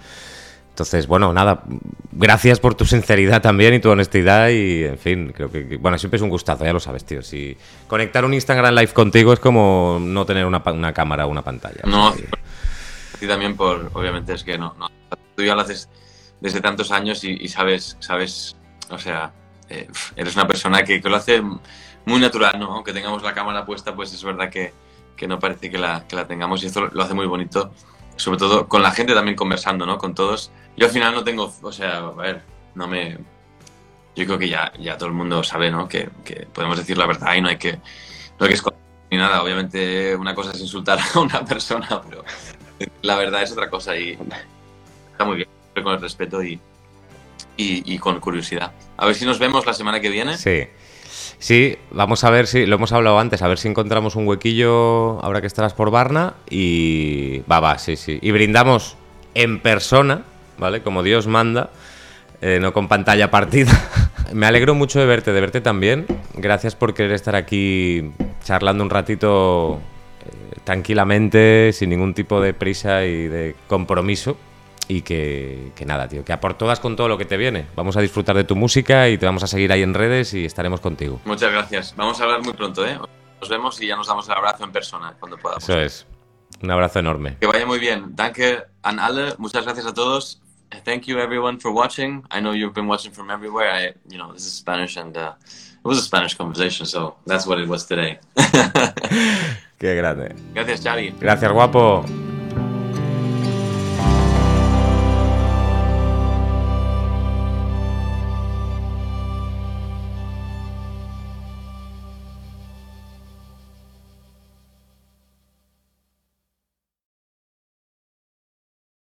Entonces, 0.72 1.06
bueno, 1.06 1.34
nada, 1.34 1.64
gracias 2.12 2.58
por 2.58 2.74
tu 2.74 2.86
sinceridad 2.86 3.42
también 3.42 3.74
y 3.74 3.80
tu 3.80 3.90
honestidad 3.90 4.48
y, 4.48 4.84
en 4.84 4.98
fin, 4.98 5.32
creo 5.36 5.52
que, 5.52 5.76
bueno, 5.76 5.98
siempre 5.98 6.16
es 6.16 6.22
un 6.22 6.30
gustazo, 6.30 6.64
ya 6.64 6.72
lo 6.72 6.80
sabes, 6.80 7.04
tío. 7.04 7.22
Si 7.22 7.56
conectar 7.86 8.24
un 8.24 8.32
Instagram 8.32 8.74
Live 8.74 8.94
contigo 8.94 9.34
es 9.34 9.38
como 9.38 9.98
no 10.00 10.24
tener 10.24 10.46
una, 10.46 10.62
una 10.64 10.94
cámara 10.94 11.26
o 11.26 11.28
una 11.28 11.42
pantalla. 11.42 11.82
No, 11.84 12.08
o 12.08 12.14
sea, 12.14 12.24
y 13.22 13.26
también 13.26 13.54
por, 13.54 13.90
obviamente 13.92 14.32
es 14.32 14.42
que 14.42 14.58
no, 14.58 14.74
no, 14.78 14.88
tú 15.36 15.44
ya 15.44 15.54
lo 15.54 15.60
haces 15.60 15.88
desde 16.40 16.60
tantos 16.60 16.90
años 16.90 17.22
y, 17.22 17.36
y 17.40 17.48
sabes, 17.48 17.96
sabes, 18.00 18.56
o 18.90 18.98
sea, 18.98 19.32
eh, 19.68 19.88
eres 20.16 20.34
una 20.34 20.46
persona 20.48 20.82
que, 20.82 21.00
que, 21.00 21.08
lo 21.08 21.16
hace 21.16 21.40
muy 21.40 22.18
natural, 22.18 22.58
¿no? 22.58 22.72
Aunque 22.72 22.92
tengamos 22.92 23.22
la 23.22 23.32
cámara 23.32 23.64
puesta, 23.64 23.94
pues 23.94 24.12
es 24.12 24.24
verdad 24.24 24.50
que, 24.50 24.72
que 25.16 25.28
no 25.28 25.38
parece 25.38 25.70
que 25.70 25.78
la, 25.78 26.04
que 26.08 26.16
la, 26.16 26.26
tengamos 26.26 26.64
y 26.64 26.66
esto 26.66 26.88
lo 26.92 27.02
hace 27.02 27.14
muy 27.14 27.26
bonito, 27.26 27.72
sobre 28.16 28.38
todo 28.38 28.68
con 28.68 28.82
la 28.82 28.90
gente 28.90 29.14
también 29.14 29.36
conversando, 29.36 29.86
¿no? 29.86 29.98
Con 29.98 30.14
todos. 30.14 30.50
Yo 30.76 30.86
al 30.86 30.92
final 30.92 31.14
no 31.14 31.24
tengo, 31.24 31.52
o 31.62 31.72
sea, 31.72 31.98
a 31.98 32.10
ver, 32.12 32.42
no 32.74 32.86
me... 32.86 33.18
Yo 34.14 34.26
creo 34.26 34.38
que 34.38 34.48
ya, 34.48 34.72
ya 34.78 34.98
todo 34.98 35.08
el 35.08 35.14
mundo 35.14 35.42
sabe, 35.42 35.70
¿no? 35.70 35.88
Que, 35.88 36.08
que 36.24 36.46
podemos 36.52 36.76
decir 36.76 36.98
la 36.98 37.06
verdad 37.06 37.34
y 37.34 37.40
no 37.40 37.48
hay 37.48 37.56
que, 37.56 37.72
no 37.72 38.40
hay 38.40 38.48
que 38.48 38.54
esconder 38.54 38.82
ni 39.10 39.16
nada. 39.16 39.42
Obviamente 39.42 40.14
una 40.16 40.34
cosa 40.34 40.50
es 40.52 40.60
insultar 40.60 40.98
a 41.14 41.18
una 41.18 41.44
persona, 41.44 42.02
pero 42.08 42.24
la 43.02 43.16
verdad 43.16 43.42
es 43.42 43.52
otra 43.52 43.70
cosa 43.70 43.96
y 43.96 44.18
está 45.12 45.24
muy 45.24 45.36
bien 45.36 45.48
con 45.82 45.94
el 45.94 46.00
respeto 46.00 46.42
y, 46.42 46.60
y, 47.56 47.94
y, 47.94 47.98
con 47.98 48.20
curiosidad. 48.20 48.72
A 48.96 49.06
ver 49.06 49.14
si 49.14 49.24
nos 49.24 49.38
vemos 49.38 49.64
la 49.64 49.72
semana 49.72 50.00
que 50.00 50.10
viene. 50.10 50.36
Sí. 50.36 50.68
Sí, 51.38 51.76
vamos 51.90 52.22
a 52.22 52.30
ver 52.30 52.46
si, 52.46 52.66
lo 52.66 52.76
hemos 52.76 52.92
hablado 52.92 53.18
antes, 53.18 53.42
a 53.42 53.48
ver 53.48 53.58
si 53.58 53.66
encontramos 53.66 54.14
un 54.14 54.28
huequillo 54.28 55.20
ahora 55.24 55.40
que 55.40 55.48
estarás 55.48 55.74
por 55.74 55.90
Barna 55.90 56.34
y 56.48 57.40
va, 57.50 57.58
va, 57.58 57.78
sí, 57.78 57.96
sí. 57.96 58.18
Y 58.22 58.30
brindamos 58.30 58.96
en 59.34 59.60
persona, 59.60 60.22
¿vale? 60.58 60.82
Como 60.82 61.02
Dios 61.02 61.26
manda, 61.26 61.70
eh, 62.40 62.58
no 62.60 62.72
con 62.72 62.88
pantalla 62.88 63.30
partida. 63.30 63.72
Me 64.32 64.46
alegro 64.46 64.74
mucho 64.74 64.98
de 65.00 65.06
verte, 65.06 65.32
de 65.32 65.40
verte 65.40 65.60
también. 65.60 66.06
Gracias 66.34 66.74
por 66.74 66.94
querer 66.94 67.12
estar 67.12 67.36
aquí 67.36 68.10
charlando 68.44 68.82
un 68.82 68.90
ratito 68.90 69.80
eh, 70.24 70.58
tranquilamente, 70.64 71.72
sin 71.72 71.90
ningún 71.90 72.14
tipo 72.14 72.40
de 72.40 72.54
prisa 72.54 73.04
y 73.04 73.28
de 73.28 73.54
compromiso 73.68 74.36
y 74.88 75.02
que, 75.02 75.72
que, 75.76 75.86
nada, 75.86 76.08
tío, 76.08 76.24
que 76.24 76.32
a 76.32 76.40
por 76.40 76.54
todas 76.54 76.80
con 76.80 76.96
todo 76.96 77.08
lo 77.08 77.18
que 77.18 77.24
te 77.24 77.36
viene. 77.36 77.66
Vamos 77.76 77.96
a 77.96 78.00
disfrutar 78.00 78.36
de 78.36 78.44
tu 78.44 78.56
música 78.56 79.08
y 79.08 79.18
te 79.18 79.26
vamos 79.26 79.42
a 79.42 79.46
seguir 79.46 79.72
ahí 79.72 79.82
en 79.82 79.94
redes 79.94 80.34
y 80.34 80.44
estaremos 80.44 80.80
contigo. 80.80 81.20
Muchas 81.24 81.52
gracias. 81.52 81.94
Vamos 81.96 82.20
a 82.20 82.24
hablar 82.24 82.42
muy 82.42 82.52
pronto, 82.52 82.86
¿eh? 82.86 82.98
Nos 83.40 83.48
vemos 83.48 83.80
y 83.80 83.86
ya 83.86 83.96
nos 83.96 84.06
damos 84.06 84.28
el 84.28 84.34
abrazo 84.34 84.64
en 84.64 84.72
persona 84.72 85.14
cuando 85.18 85.36
podamos. 85.36 85.64
Eso 85.64 85.80
es. 85.80 86.06
Un 86.62 86.70
abrazo 86.70 86.98
enorme. 86.98 87.36
Que 87.40 87.46
vaya 87.46 87.66
muy 87.66 87.78
bien. 87.78 88.14
Danke 88.14 88.64
an 88.82 88.98
alle. 88.98 89.34
Muchas 89.38 89.64
gracias 89.64 89.86
a 89.86 89.94
todos. 89.94 90.40
Thank 90.84 91.06
you 91.06 91.18
everyone 91.18 91.58
for 91.58 91.72
watching. 91.72 92.24
I 92.30 92.40
know 92.40 92.52
you've 92.52 92.74
been 92.74 92.86
watching 92.88 93.12
from 93.12 93.30
everywhere. 93.30 93.70
I, 93.70 93.94
you 94.08 94.18
know, 94.18 94.32
this 94.32 94.46
is 94.46 94.52
Spanish 94.54 94.96
and 94.96 95.16
uh, 95.16 95.34
it 95.44 95.88
was 95.88 95.98
a 95.98 96.02
Spanish 96.02 96.34
conversation, 96.34 96.86
so 96.86 97.16
that's 97.26 97.46
what 97.46 97.58
it 97.58 97.68
was 97.68 97.86
today. 97.86 98.18
Qué 99.78 99.96
grande. 99.96 100.34
Gracias, 100.54 100.80
Xavi. 100.82 101.12
Gracias, 101.18 101.52
guapo. 101.52 102.04